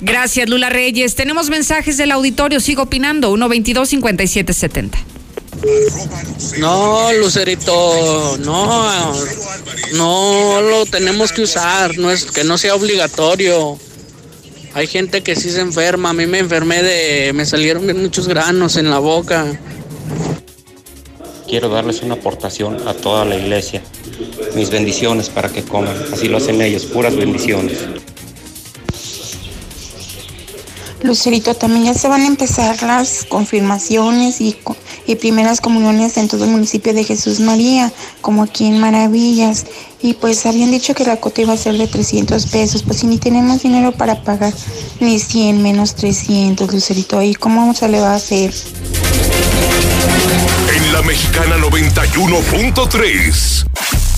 Gracias, 0.02 0.48
Lula 0.48 0.70
Reyes. 0.70 1.16
Tenemos 1.16 1.50
mensajes 1.50 1.98
del 1.98 2.12
auditorio. 2.12 2.60
Sigo 2.60 2.84
opinando. 2.84 3.36
122-5770. 3.36 5.19
No, 6.58 7.12
Lucerito, 7.14 8.38
no, 8.40 9.14
no 9.94 10.62
lo 10.62 10.86
tenemos 10.86 11.32
que 11.32 11.44
usar, 11.44 11.98
no 11.98 12.12
es 12.12 12.26
que 12.26 12.44
no 12.44 12.58
sea 12.58 12.76
obligatorio. 12.76 13.78
Hay 14.74 14.88
gente 14.88 15.24
que 15.24 15.36
sí 15.36 15.50
se 15.50 15.62
enferma, 15.62 16.12
a 16.12 16.14
mí 16.14 16.28
me 16.28 16.40
enfermé 16.40 16.84
de, 16.84 17.34
me 17.34 17.46
salieron 17.46 17.86
muchos 18.02 18.28
granos 18.28 18.78
en 18.78 18.90
la 18.90 19.00
boca. 19.00 19.46
Quiero 21.48 21.70
darles 21.70 22.02
una 22.04 22.16
aportación 22.16 22.88
a 22.88 22.94
toda 22.94 23.26
la 23.26 23.36
iglesia, 23.36 23.82
mis 24.56 24.70
bendiciones 24.70 25.30
para 25.30 25.50
que 25.50 25.64
coman, 25.64 25.98
así 26.14 26.28
lo 26.28 26.38
hacen 26.38 26.62
ellos, 26.62 26.86
puras 26.86 27.16
bendiciones. 27.16 27.80
Lucerito, 31.02 31.56
también 31.56 31.86
ya 31.86 31.94
se 31.94 32.08
van 32.08 32.22
a 32.22 32.28
empezar 32.28 32.82
las 32.84 33.26
confirmaciones 33.26 34.42
y, 34.42 34.56
y, 35.10 35.16
primeras 35.16 35.62
comuniones 35.62 36.18
en 36.18 36.28
todo 36.28 36.46
el 36.46 36.52
municipio 36.52 36.94
de 36.94 37.04
Jesús 37.04 37.40
María, 37.40 37.92
como 38.22 38.44
aquí 38.44 38.68
en 38.68 38.80
Maravillas. 38.80 39.66
Y 40.02 40.14
pues 40.14 40.46
habían 40.46 40.72
dicho 40.72 40.94
que 40.94 41.04
la 41.04 41.18
cota 41.18 41.42
iba 41.42 41.52
a 41.54 41.58
ser 41.58 41.78
de 41.78 41.88
300 41.88 42.46
pesos, 42.46 42.84
pues 42.84 43.00
si 43.00 43.08
ni 43.08 43.18
tenemos 43.18 43.64
dinero 43.64 43.92
para 43.92 44.24
pagar 44.24 44.54
ni 45.00 45.20
100 45.20 45.62
menos 45.62 45.96
300, 45.96 46.72
Lucerito, 46.72 47.22
¿y 47.22 47.36
cómo 47.36 47.74
se 47.74 47.90
le 47.90 48.00
va 48.00 48.12
a 48.12 48.16
hacer? 48.16 48.54
En 50.76 50.94
la 50.94 51.02
mexicana 51.02 51.58
91.3 51.58 53.66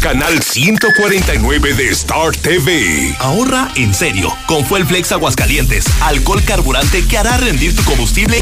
canal 0.02 0.42
149 0.42 1.76
de 1.76 1.90
Star 1.90 2.36
TV. 2.36 3.16
Ahorra 3.20 3.72
en 3.76 3.94
serio 3.94 4.36
con 4.48 4.66
Fuel 4.66 4.88
Flex 4.88 5.12
Aguascalientes, 5.12 5.86
alcohol 6.02 6.42
carburante 6.44 7.06
que 7.06 7.20
hará 7.20 7.38
rendir 7.38 7.76
tu 7.76 7.84
combustible. 7.84 8.42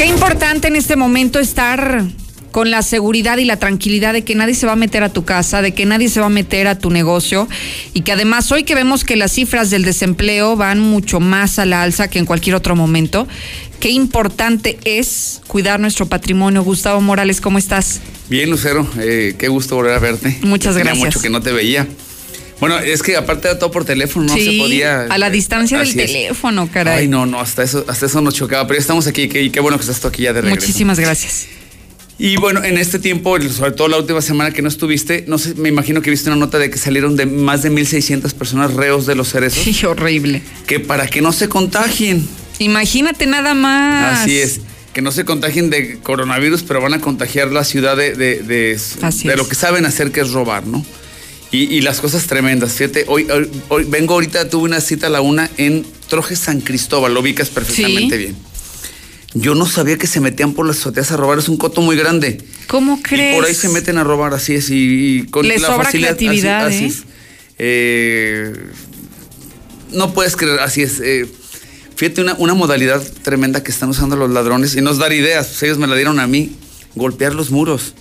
Qué 0.00 0.06
importante 0.06 0.66
en 0.66 0.76
este 0.76 0.96
momento 0.96 1.38
estar 1.40 2.02
con 2.52 2.70
la 2.70 2.80
seguridad 2.80 3.36
y 3.36 3.44
la 3.44 3.58
tranquilidad 3.58 4.14
de 4.14 4.24
que 4.24 4.34
nadie 4.34 4.54
se 4.54 4.64
va 4.64 4.72
a 4.72 4.76
meter 4.76 5.02
a 5.02 5.12
tu 5.12 5.26
casa, 5.26 5.60
de 5.60 5.74
que 5.74 5.84
nadie 5.84 6.08
se 6.08 6.20
va 6.20 6.26
a 6.26 6.30
meter 6.30 6.68
a 6.68 6.78
tu 6.78 6.88
negocio 6.88 7.46
y 7.92 8.00
que 8.00 8.12
además 8.12 8.50
hoy 8.50 8.64
que 8.64 8.74
vemos 8.74 9.04
que 9.04 9.16
las 9.16 9.32
cifras 9.32 9.68
del 9.68 9.82
desempleo 9.82 10.56
van 10.56 10.80
mucho 10.80 11.20
más 11.20 11.58
a 11.58 11.66
la 11.66 11.82
alza 11.82 12.08
que 12.08 12.18
en 12.18 12.24
cualquier 12.24 12.56
otro 12.56 12.74
momento, 12.74 13.28
qué 13.78 13.90
importante 13.90 14.78
es 14.86 15.42
cuidar 15.46 15.80
nuestro 15.80 16.06
patrimonio. 16.06 16.62
Gustavo 16.62 17.02
Morales, 17.02 17.42
¿cómo 17.42 17.58
estás? 17.58 18.00
Bien, 18.30 18.48
Lucero, 18.48 18.86
eh, 18.98 19.34
qué 19.36 19.48
gusto 19.48 19.76
volver 19.76 19.92
a 19.92 19.98
verte. 19.98 20.38
Muchas 20.40 20.76
Tenía 20.76 20.92
gracias. 20.92 21.08
mucho 21.08 21.20
que 21.20 21.28
no 21.28 21.42
te 21.42 21.52
veía. 21.52 21.86
Bueno, 22.60 22.78
es 22.78 23.02
que 23.02 23.16
aparte 23.16 23.48
era 23.48 23.58
todo 23.58 23.70
por 23.70 23.84
teléfono, 23.84 24.26
no 24.26 24.34
sí, 24.34 24.44
se 24.56 24.58
podía. 24.62 25.02
a 25.04 25.18
la 25.18 25.30
distancia 25.30 25.78
del 25.78 25.94
teléfono, 25.94 26.68
caray. 26.72 27.00
Ay, 27.00 27.08
no, 27.08 27.24
no, 27.26 27.40
hasta 27.40 27.62
eso, 27.62 27.84
hasta 27.88 28.06
eso 28.06 28.20
nos 28.20 28.34
chocaba, 28.34 28.66
pero 28.66 28.76
ya 28.78 28.82
estamos 28.82 29.06
aquí, 29.06 29.22
y 29.32 29.50
qué 29.50 29.60
bueno 29.60 29.78
que 29.78 29.82
estás 29.82 30.00
tú 30.00 30.08
aquí 30.08 30.22
ya 30.24 30.32
de 30.32 30.42
regreso. 30.42 30.66
Muchísimas 30.66 31.00
gracias. 31.00 31.46
Y 32.18 32.36
bueno, 32.36 32.62
en 32.62 32.76
este 32.76 32.98
tiempo, 32.98 33.40
sobre 33.50 33.70
todo 33.72 33.88
la 33.88 33.96
última 33.96 34.20
semana 34.20 34.50
que 34.50 34.60
no 34.60 34.68
estuviste, 34.68 35.24
no 35.26 35.38
sé, 35.38 35.54
me 35.54 35.70
imagino 35.70 36.02
que 36.02 36.10
viste 36.10 36.28
una 36.28 36.36
nota 36.38 36.58
de 36.58 36.68
que 36.68 36.76
salieron 36.76 37.16
de 37.16 37.24
más 37.24 37.62
de 37.62 37.70
1.600 37.72 38.34
personas 38.34 38.74
reos 38.74 39.06
de 39.06 39.14
los 39.14 39.28
cerezos. 39.30 39.64
Sí, 39.64 39.86
horrible. 39.86 40.42
Que 40.66 40.80
para 40.80 41.06
que 41.06 41.22
no 41.22 41.32
se 41.32 41.48
contagien. 41.48 42.28
Imagínate 42.58 43.24
nada 43.24 43.54
más. 43.54 44.20
Así 44.20 44.38
es. 44.38 44.60
Que 44.92 45.00
no 45.00 45.12
se 45.12 45.24
contagien 45.24 45.70
de 45.70 45.98
coronavirus, 46.00 46.62
pero 46.64 46.82
van 46.82 46.92
a 46.92 47.00
contagiar 47.00 47.52
la 47.52 47.64
ciudad 47.64 47.96
de, 47.96 48.14
de, 48.14 48.40
de- 48.42 48.78
de 49.24 49.36
lo 49.36 49.48
que 49.48 49.54
saben 49.54 49.86
hacer, 49.86 50.12
que 50.12 50.20
es 50.20 50.30
robar, 50.32 50.66
¿no? 50.66 50.84
Y, 51.52 51.64
y 51.74 51.80
las 51.80 52.00
cosas 52.00 52.26
tremendas. 52.26 52.74
Fíjate, 52.74 53.04
hoy, 53.08 53.26
hoy, 53.30 53.48
hoy- 53.68 53.84
vengo 53.84 54.14
ahorita, 54.14 54.48
tuve 54.48 54.64
una 54.64 54.80
cita 54.80 55.08
a 55.08 55.10
la 55.10 55.20
una 55.20 55.50
en 55.56 55.84
Troje 56.08 56.36
San 56.36 56.60
Cristóbal, 56.60 57.12
lo 57.14 57.20
ubicas 57.20 57.48
perfectamente 57.48 58.16
Sí. 58.16 58.22
bien. 58.24 58.36
Yo 59.34 59.54
no 59.54 59.66
sabía 59.66 59.96
que 59.96 60.06
se 60.08 60.20
metían 60.20 60.54
por 60.54 60.66
las 60.66 60.78
azoteas 60.78 61.10
a 61.12 61.16
robar, 61.16 61.38
es 61.38 61.48
un 61.48 61.56
coto 61.56 61.80
muy 61.82 61.96
grande. 61.96 62.38
¿Cómo 62.68 63.00
crees? 63.02 63.34
Y 63.34 63.36
por 63.38 63.46
ahí 63.48 63.54
se 63.54 63.68
meten 63.68 63.98
a 63.98 64.04
robar, 64.04 64.34
así 64.34 64.54
es, 64.54 64.70
y, 64.70 65.18
y 65.20 65.22
con 65.26 65.46
Les 65.46 65.60
la 65.60 65.68
sobra 65.68 65.84
facilidad. 65.84 66.10
así- 66.14 66.24
creatividad, 66.26 66.66
así 66.66 66.84
¿eh? 66.84 66.86
es. 66.86 67.02
Eh, 67.58 68.52
no 69.92 70.12
puedes 70.14 70.36
creer, 70.36 70.60
así 70.60 70.82
es. 70.82 71.00
eh, 71.00 71.26
fíjate, 71.96 72.20
una, 72.22 72.34
una 72.34 72.54
modalidad 72.54 73.02
tremenda 73.22 73.62
que 73.62 73.70
están 73.70 73.88
usando 73.90 74.16
los 74.16 74.30
ladrones 74.30 74.74
y 74.76 74.80
nos 74.80 74.98
dar 74.98 75.12
ideas, 75.12 75.46
pues 75.48 75.62
ellos 75.64 75.78
me 75.78 75.86
la 75.86 75.94
dieron 75.96 76.18
a 76.20 76.26
mí, 76.26 76.52
golpear 76.94 77.34
los 77.34 77.50
muros. 77.50 77.94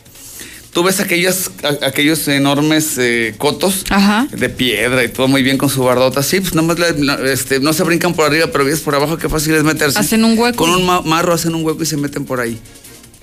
Tú 0.73 0.83
ves 0.83 0.99
aquellas, 0.99 1.49
a- 1.63 1.87
aquellos 1.87 2.27
enormes 2.27 2.97
eh, 2.99 3.33
cotos 3.37 3.83
de 4.31 4.49
piedra 4.49 5.03
y 5.03 5.09
todo 5.09 5.27
muy 5.27 5.41
bien 5.41 5.57
con 5.57 5.69
su 5.69 5.83
bardota. 5.83 6.21
Sí, 6.21 6.39
pues 6.41 6.53
nomás 6.53 6.77
le- 6.77 6.97
la- 7.03 7.19
este, 7.31 7.59
no 7.59 7.73
se 7.73 7.83
brincan 7.83 8.13
por 8.13 8.25
arriba, 8.27 8.47
pero 8.51 8.65
ves 8.65 8.79
por 8.81 8.93
abajo 8.95 9.17
qué 9.17 9.27
fácil 9.29 9.55
es 9.55 9.63
meterse. 9.63 9.97
Hacen 9.97 10.23
un 10.23 10.37
hueco. 10.37 10.57
Con 10.57 10.69
un 10.69 10.85
ma- 10.85 11.01
marro 11.01 11.33
hacen 11.33 11.55
un 11.55 11.63
hueco 11.65 11.81
y 11.81 11.85
se 11.87 11.97
meten 11.97 12.23
por 12.25 12.39
ahí. 12.39 12.59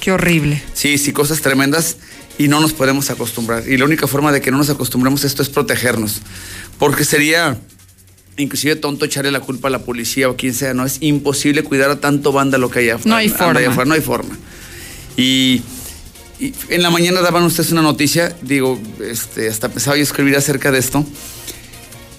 Qué 0.01 0.11
horrible. 0.13 0.61
Sí, 0.75 0.99
sí, 0.99 1.13
cosas 1.13 1.41
tremendas 1.41 1.97
y 2.37 2.49
no 2.49 2.61
nos 2.61 2.73
podemos 2.73 3.11
acostumbrar. 3.11 3.67
Y 3.69 3.77
la 3.79 3.85
única 3.85 4.07
forma 4.09 4.33
de 4.33 4.41
que 4.41 4.51
no 4.51 4.59
nos 4.59 4.69
acostumbremos 4.69 5.23
a 5.25 5.27
esto 5.29 5.43
es 5.43 5.49
protegernos. 5.49 6.21
Porque 6.79 7.05
sería 7.05 7.57
inclusive 8.37 8.77
tonto 8.77 9.05
echarle 9.07 9.31
la 9.31 9.41
culpa 9.41 9.69
a 9.69 9.71
la 9.71 9.79
policía 9.79 10.29
o 10.29 10.37
quien 10.37 10.53
sea. 10.53 10.75
No 10.75 10.85
es 10.85 10.99
imposible 11.01 11.63
cuidar 11.63 11.91
a 11.91 12.01
tanto 12.01 12.33
vándalo 12.33 12.71
que 12.71 12.81
hay 12.81 12.91
afuera. 12.91 13.09
No 13.09 13.17
hay 13.17 13.29
anda 13.29 13.37
allá 13.39 13.55
forma. 13.55 13.71
afuera, 13.71 13.89
no 13.89 13.95
hay 13.95 14.01
forma. 14.03 14.39
Y, 15.17 15.63
y 16.39 16.53
en 16.69 16.83
la 16.83 16.91
mañana 16.91 17.21
daban 17.23 17.43
ustedes 17.45 17.73
una 17.73 17.83
noticia, 17.83 18.37
digo, 18.43 18.81
este, 19.03 19.49
hasta 19.49 19.69
pensaba 19.71 19.97
yo 19.97 20.03
escribir 20.03 20.37
acerca 20.37 20.71
de 20.71 20.79
esto. 20.79 21.05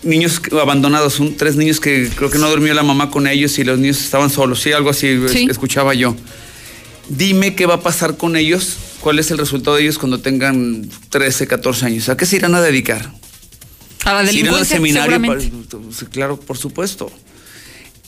Niños 0.04 0.42
abandonados, 0.60 1.20
tres 1.38 1.56
niños 1.56 1.80
que 1.80 2.10
creo 2.16 2.30
que 2.30 2.38
no 2.38 2.50
durmió 2.50 2.74
la 2.74 2.84
mamá 2.84 3.10
con 3.12 3.28
ellos 3.28 3.58
y 3.60 3.64
los 3.64 3.80
niños 3.80 4.00
estaban 4.02 4.30
solos, 4.30 4.62
sí, 4.62 4.72
algo 4.72 4.90
así 4.90 5.08
es- 5.08 5.32
Sí. 5.32 5.48
escuchaba 5.50 5.94
yo. 5.94 6.16
Dime 7.10 7.56
qué 7.56 7.66
va 7.66 7.76
a 7.76 7.82
pasar 7.82 8.18
con 8.18 8.36
ellos, 8.36 8.78
cuál 9.02 9.20
es 9.20 9.32
el 9.32 9.38
resultado 9.38 9.76
de 9.78 9.84
ellos 9.84 9.98
cuando 9.98 10.20
tengan 10.20 10.90
13, 11.10 11.48
14 11.48 11.86
años. 11.86 12.10
¿A 12.10 12.18
qué 12.18 12.26
se 12.26 12.36
irán 12.38 12.54
a 12.56 12.62
dedicar? 12.62 13.12
A 14.06 14.14
la 14.24 14.28
¿Se 14.30 14.36
irán 14.38 14.54
al 14.54 14.66
delincuencia, 14.66 14.76
seminario? 14.78 15.22
para- 15.22 16.10
claro, 16.12 16.40
por 16.40 16.58
supuesto. 16.58 17.12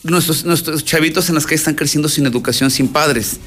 Nuestros, 0.03 0.45
nuestros 0.45 0.85
chavitos 0.85 1.27
en 1.29 1.35
las 1.35 1.45
calles 1.45 1.61
están 1.61 1.75
creciendo 1.75 2.07
sin 2.07 2.25
educación, 2.25 2.71
sin 2.71 2.87
padres. 2.87 3.37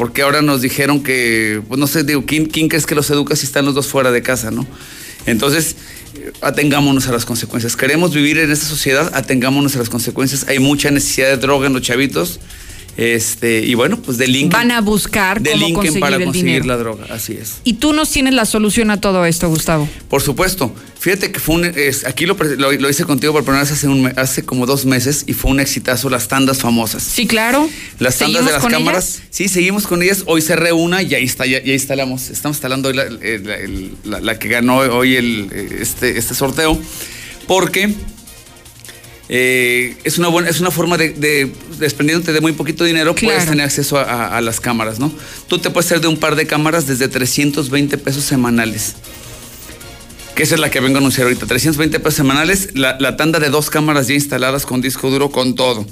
Porque 0.00 0.22
ahora 0.22 0.40
nos 0.40 0.62
dijeron 0.62 1.02
que, 1.02 1.60
pues 1.68 1.78
no 1.78 1.86
sé, 1.86 2.04
digo, 2.04 2.24
¿quién, 2.24 2.46
quién 2.46 2.70
crees 2.70 2.86
que 2.86 2.94
los 2.94 3.10
educa 3.10 3.36
si 3.36 3.44
están 3.44 3.66
los 3.66 3.74
dos 3.74 3.86
fuera 3.86 4.10
de 4.10 4.22
casa, 4.22 4.50
no? 4.50 4.66
Entonces, 5.26 5.76
eh, 6.14 6.32
atengámonos 6.40 7.06
a 7.06 7.12
las 7.12 7.26
consecuencias. 7.26 7.76
Queremos 7.76 8.14
vivir 8.14 8.38
en 8.38 8.50
esta 8.50 8.64
sociedad, 8.64 9.10
atengámonos 9.12 9.76
a 9.76 9.78
las 9.78 9.90
consecuencias. 9.90 10.46
Hay 10.48 10.58
mucha 10.58 10.90
necesidad 10.90 11.28
de 11.28 11.36
droga 11.36 11.66
en 11.66 11.74
los 11.74 11.82
chavitos. 11.82 12.40
Este, 12.96 13.60
y 13.64 13.74
bueno, 13.74 13.96
pues 14.02 14.18
delinquen. 14.18 14.50
Van 14.50 14.70
a 14.72 14.80
buscar 14.80 15.42
cómo 15.42 15.72
conseguir 15.74 16.00
para 16.00 16.16
el 16.16 16.24
conseguir 16.24 16.46
dinero. 16.46 16.66
la 16.66 16.76
droga, 16.76 17.06
así 17.10 17.32
es. 17.34 17.58
Y 17.64 17.74
tú 17.74 17.92
nos 17.92 18.10
tienes 18.10 18.34
la 18.34 18.44
solución 18.44 18.90
a 18.90 19.00
todo 19.00 19.24
esto, 19.24 19.48
Gustavo. 19.48 19.88
Por 20.08 20.20
supuesto. 20.22 20.74
Fíjate 20.98 21.32
que 21.32 21.40
fue 21.40 21.54
un. 21.54 21.64
es- 21.64 22.04
aquí 22.04 22.26
lo, 22.26 22.34
lo, 22.58 22.72
lo 22.72 22.90
hice 22.90 23.04
contigo 23.04 23.32
por 23.32 23.42
primera 23.42 23.62
vez 23.62 23.72
hace, 23.72 23.88
un 23.88 24.12
hace 24.18 24.42
como 24.44 24.66
dos 24.66 24.84
meses 24.84 25.24
y 25.26 25.32
fue 25.32 25.50
un 25.50 25.60
exitazo 25.60 26.10
las 26.10 26.28
tandas 26.28 26.58
famosas. 26.58 27.02
Sí, 27.02 27.26
claro. 27.26 27.70
Las 27.98 28.18
tandas 28.18 28.44
de 28.44 28.50
¿Seguimos 28.50 28.64
las 28.70 28.72
cámaras. 28.78 29.08
ellas? 29.16 29.22
Sí, 29.30 29.48
seguimos 29.48 29.86
con 29.86 30.02
ellas. 30.02 30.24
Hoy 30.26 30.42
se 30.42 30.56
reúna 30.56 31.00
y 31.02 31.14
ahí 31.14 31.24
está, 31.24 31.46
ya, 31.46 31.62
ya 31.62 31.72
instalamos. 31.72 32.28
Estamos 32.28 32.56
instalando 32.58 32.88
hoy 32.90 32.96
la, 32.96 33.04
la- 33.08 33.56
el- 33.56 33.92
la- 34.04 34.20
la 34.20 34.38
que 34.38 34.48
ganó 34.48 34.76
hoy 34.78 35.16
el, 35.16 35.48
este, 35.80 36.18
este 36.18 36.34
sorteo. 36.34 36.78
Porque 37.46 37.94
eh, 39.32 39.96
es 40.02 40.18
una 40.18 40.26
buena, 40.26 40.48
es 40.50 40.58
una 40.60 40.72
forma 40.72 40.96
de, 40.98 41.10
de- 41.10 41.52
desprendiéndote 41.78 42.32
de 42.32 42.40
muy 42.40 42.50
poquito 42.52 42.82
dinero, 42.84 43.14
puedes 43.14 43.46
tener 43.46 43.64
acceso 43.64 43.96
a, 43.96 44.02
a- 44.02 44.36
a 44.36 44.40
las 44.40 44.58
cámaras, 44.60 44.98
¿no? 44.98 45.12
Tú 45.46 45.58
te 45.60 45.70
puedes 45.70 45.86
hacer 45.86 46.00
de 46.00 46.08
un 46.08 46.16
par 46.16 46.34
de 46.34 46.46
cámaras 46.48 46.86
desde 46.88 47.06
320 47.06 47.96
pesos 47.98 48.24
semanales. 48.24 48.96
Que 50.34 50.42
esa 50.42 50.54
es 50.56 50.60
la 50.60 50.68
que 50.70 50.80
vengo 50.80 50.96
a 50.96 50.98
anunciar 50.98 51.26
ahorita. 51.28 51.46
320 51.46 52.00
pesos 52.00 52.14
semanales, 52.14 52.70
la, 52.74 52.96
la 52.98 53.16
tanda 53.16 53.38
de 53.38 53.50
dos 53.50 53.70
cámaras 53.70 54.08
ya 54.08 54.14
instaladas 54.14 54.66
con 54.66 54.80
disco 54.80 55.10
duro, 55.10 55.30
con 55.30 55.54
todo. 55.54 55.86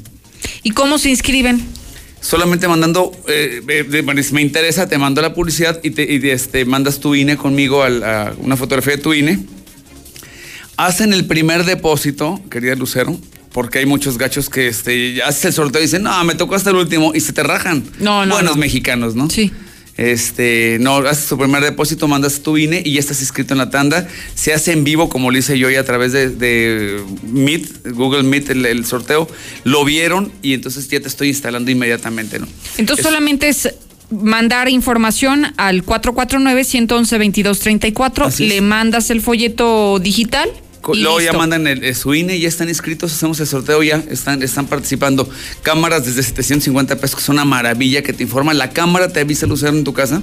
¿Y 0.65 0.71
cómo 0.73 0.99
se 0.99 1.11
inscriben? 1.11 1.65
Solamente 2.21 2.67
mandando, 2.67 3.13
eh, 3.29 3.63
eh, 3.69 4.03
me 4.33 4.43
interesa, 4.43 4.89
te 4.89 4.99
mando 4.99 5.23
la 5.23 5.33
publicidad 5.35 5.79
y 5.85 5.91
te 5.93 6.03
y, 6.13 6.29
este, 6.31 6.65
mandas 6.65 6.99
tu 6.99 7.15
INE 7.15 7.37
conmigo, 7.37 7.85
al- 7.85 8.03
a 8.03 8.35
una 8.39 8.57
fotografía 8.57 8.97
de 8.97 9.03
tu 9.03 9.15
INE. 9.15 9.39
Hacen 10.79 11.13
el 11.13 11.27
primer 11.27 11.65
depósito, 11.65 12.41
querida 12.51 12.75
Lucero, 12.77 13.19
porque 13.53 13.81
hay 13.81 13.87
muchos 13.87 14.17
gachos 14.17 14.49
que 14.49 14.69
este, 14.69 15.21
haces 15.25 15.47
el 15.47 15.53
sorteo 15.53 15.83
y 15.83 15.87
dicen, 15.87 16.05
no, 16.05 16.23
me 16.25 16.37
tocó 16.37 16.55
hasta 16.55 16.71
el 16.71 16.77
último 16.77 17.13
y 17.15 17.21
se 17.21 17.33
te 17.33 17.43
rajan. 17.43 17.83
No, 17.99 18.25
no, 18.25 18.35
Buenos 18.35 18.55
no. 18.55 18.61
mexicanos, 18.61 19.17
¿no? 19.17 19.29
Sí. 19.29 19.51
Este, 19.97 20.77
no, 20.81 20.99
haces 20.99 21.27
tu 21.29 21.37
primer 21.37 21.65
depósito, 21.65 22.07
mandas 22.07 22.41
tu 22.45 22.57
INE 22.57 22.81
y 22.85 22.93
ya 22.93 23.01
estás 23.01 23.21
inscrito 23.21 23.55
en 23.55 23.59
la 23.59 23.71
tanda. 23.71 24.07
Se 24.37 24.55
hace 24.55 24.71
en 24.71 24.85
vivo, 24.85 25.09
como 25.09 25.33
lo 25.33 25.39
hice 25.39 25.59
yo, 25.59 25.69
y 25.69 25.75
a 25.75 25.85
través 25.85 26.13
de, 26.13 26.31
de 26.31 27.03
Meet, 27.25 27.89
Google 27.95 28.23
Meet, 28.23 28.51
el, 28.51 28.65
el 28.65 28.87
sorteo. 28.87 29.27
Lo 29.65 29.85
vieron 29.85 30.31
y 30.41 30.55
entonces 30.55 30.87
ya 30.89 31.01
te 31.01 31.09
estoy 31.09 31.27
instalando 31.31 31.73
inmediatamente, 31.73 32.39
¿no? 32.39 32.47
Entonces 32.77 33.05
Es- 33.05 33.11
solamente 33.11 33.49
es 33.49 33.75
mandar 34.11 34.69
información 34.69 35.53
al 35.57 35.85
449-111-2234, 35.85 38.27
Así 38.27 38.45
es. 38.45 38.49
le 38.51 38.61
mandas 38.61 39.11
el 39.11 39.21
folleto 39.21 39.99
digital. 39.99 40.49
Y 40.93 41.03
Luego 41.03 41.21
ya 41.21 41.33
mandan 41.33 41.67
el, 41.67 41.85
eh, 41.85 41.95
su 41.95 42.15
INE, 42.15 42.39
ya 42.39 42.49
están 42.49 42.69
inscritos, 42.69 43.13
hacemos 43.13 43.39
el 43.41 43.47
sorteo 43.47 43.83
ya, 43.83 44.03
están, 44.11 44.43
están 44.43 44.67
participando. 44.67 45.29
Cámaras 45.63 46.07
desde 46.07 46.23
750 46.23 46.97
pesos, 46.97 47.17
que 47.17 47.23
es 47.23 47.29
una 47.29 47.45
maravilla 47.45 48.03
que 48.03 48.13
te 48.13 48.23
informa. 48.23 48.55
La 48.55 48.71
cámara 48.71 49.09
te 49.09 49.21
avisa 49.21 49.47
el 49.47 49.53
usar 49.53 49.75
en 49.75 49.85
tu 49.85 49.93
casa. 49.93 50.23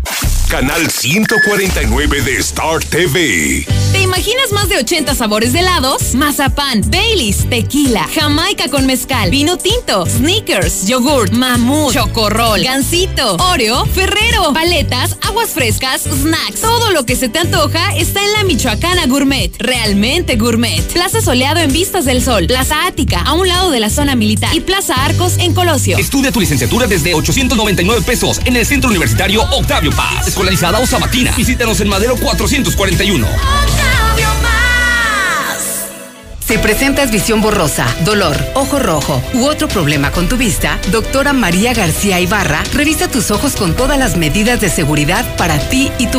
Canal 0.49 0.89
149 0.89 2.23
de 2.23 2.37
Star 2.39 2.79
TV. 2.85 3.67
¿Te 3.91 4.01
imaginas 4.01 4.53
más 4.53 4.69
de 4.69 4.77
80 4.77 5.15
sabores 5.17 5.53
de 5.53 5.59
helados? 5.59 6.15
Mazapán, 6.15 6.83
Baileys, 6.89 7.49
tequila, 7.51 8.07
jamaica 8.15 8.69
con 8.69 8.87
mezcal, 8.87 9.31
vino 9.31 9.59
tinto, 9.59 10.07
sneakers, 10.07 10.87
yogurt, 10.87 11.33
mamut, 11.33 11.93
chocorrol, 11.93 12.63
gansito, 12.63 13.37
oreo, 13.37 13.87
ferrero, 13.87 14.53
paletas, 14.53 15.17
aguas 15.27 15.51
frescas, 15.51 16.03
snacks. 16.03 16.61
Todo 16.61 16.93
lo 16.93 17.05
que 17.05 17.17
se 17.17 17.29
te 17.29 17.41
antoja 17.41 17.97
está 17.97 18.25
en 18.25 18.33
la 18.33 18.45
Michoacana 18.45 19.07
Gourmet. 19.07 19.51
Realmente 19.59 20.37
gourmet. 20.37 20.83
Plaza 20.93 21.21
Soleado 21.21 21.59
en 21.59 21.73
Vistas 21.73 22.05
del 22.05 22.23
Sol, 22.23 22.47
Plaza 22.47 22.87
Ática, 22.87 23.21
a 23.23 23.33
un 23.33 23.49
lado 23.49 23.73
de 23.73 23.81
la 23.81 23.91
zona 23.91 24.15
militar 24.15 24.55
y 24.55 24.61
Plaza 24.61 24.95
Arcos 24.95 25.39
en 25.39 25.55
Colosio. 25.55 25.99
Estudia 25.99 26.31
tu 26.31 26.39
licenciatura 26.39 26.87
desde 26.87 27.15
899 27.15 28.03
pesos 28.03 28.41
en 28.45 28.55
el 28.55 28.65
Centro 28.65 28.91
Universitario 28.91 29.43
Octavio 29.51 29.91
Paz. 29.91 30.36
Escolarizada 30.37 30.81
o. 30.81 30.87
Visítanos 31.35 31.81
en 31.81 31.89
Madero 31.89 32.15
441. 32.15 33.27
Si 36.47 36.59
presentas 36.59 37.11
visión 37.11 37.41
borrosa, 37.41 37.87
dolor, 38.05 38.37
ojo 38.55 38.79
rojo 38.79 39.23
u 39.33 39.47
otro 39.47 39.67
problema 39.67 40.13
con 40.13 40.29
tu 40.29 40.37
vista, 40.37 40.79
doctora 40.93 41.33
María 41.33 41.73
García 41.73 42.21
Ibarra 42.21 42.63
revisa 42.75 43.09
tus 43.09 43.33
ojos 43.33 43.57
con 43.57 43.75
todas 43.75 43.99
las 43.99 44.17
medidas 44.17 44.61
de 44.61 44.69
seguridad 44.69 45.25
para 45.37 45.59
ti 45.71 45.91
y 45.99 46.07
tu 46.07 46.15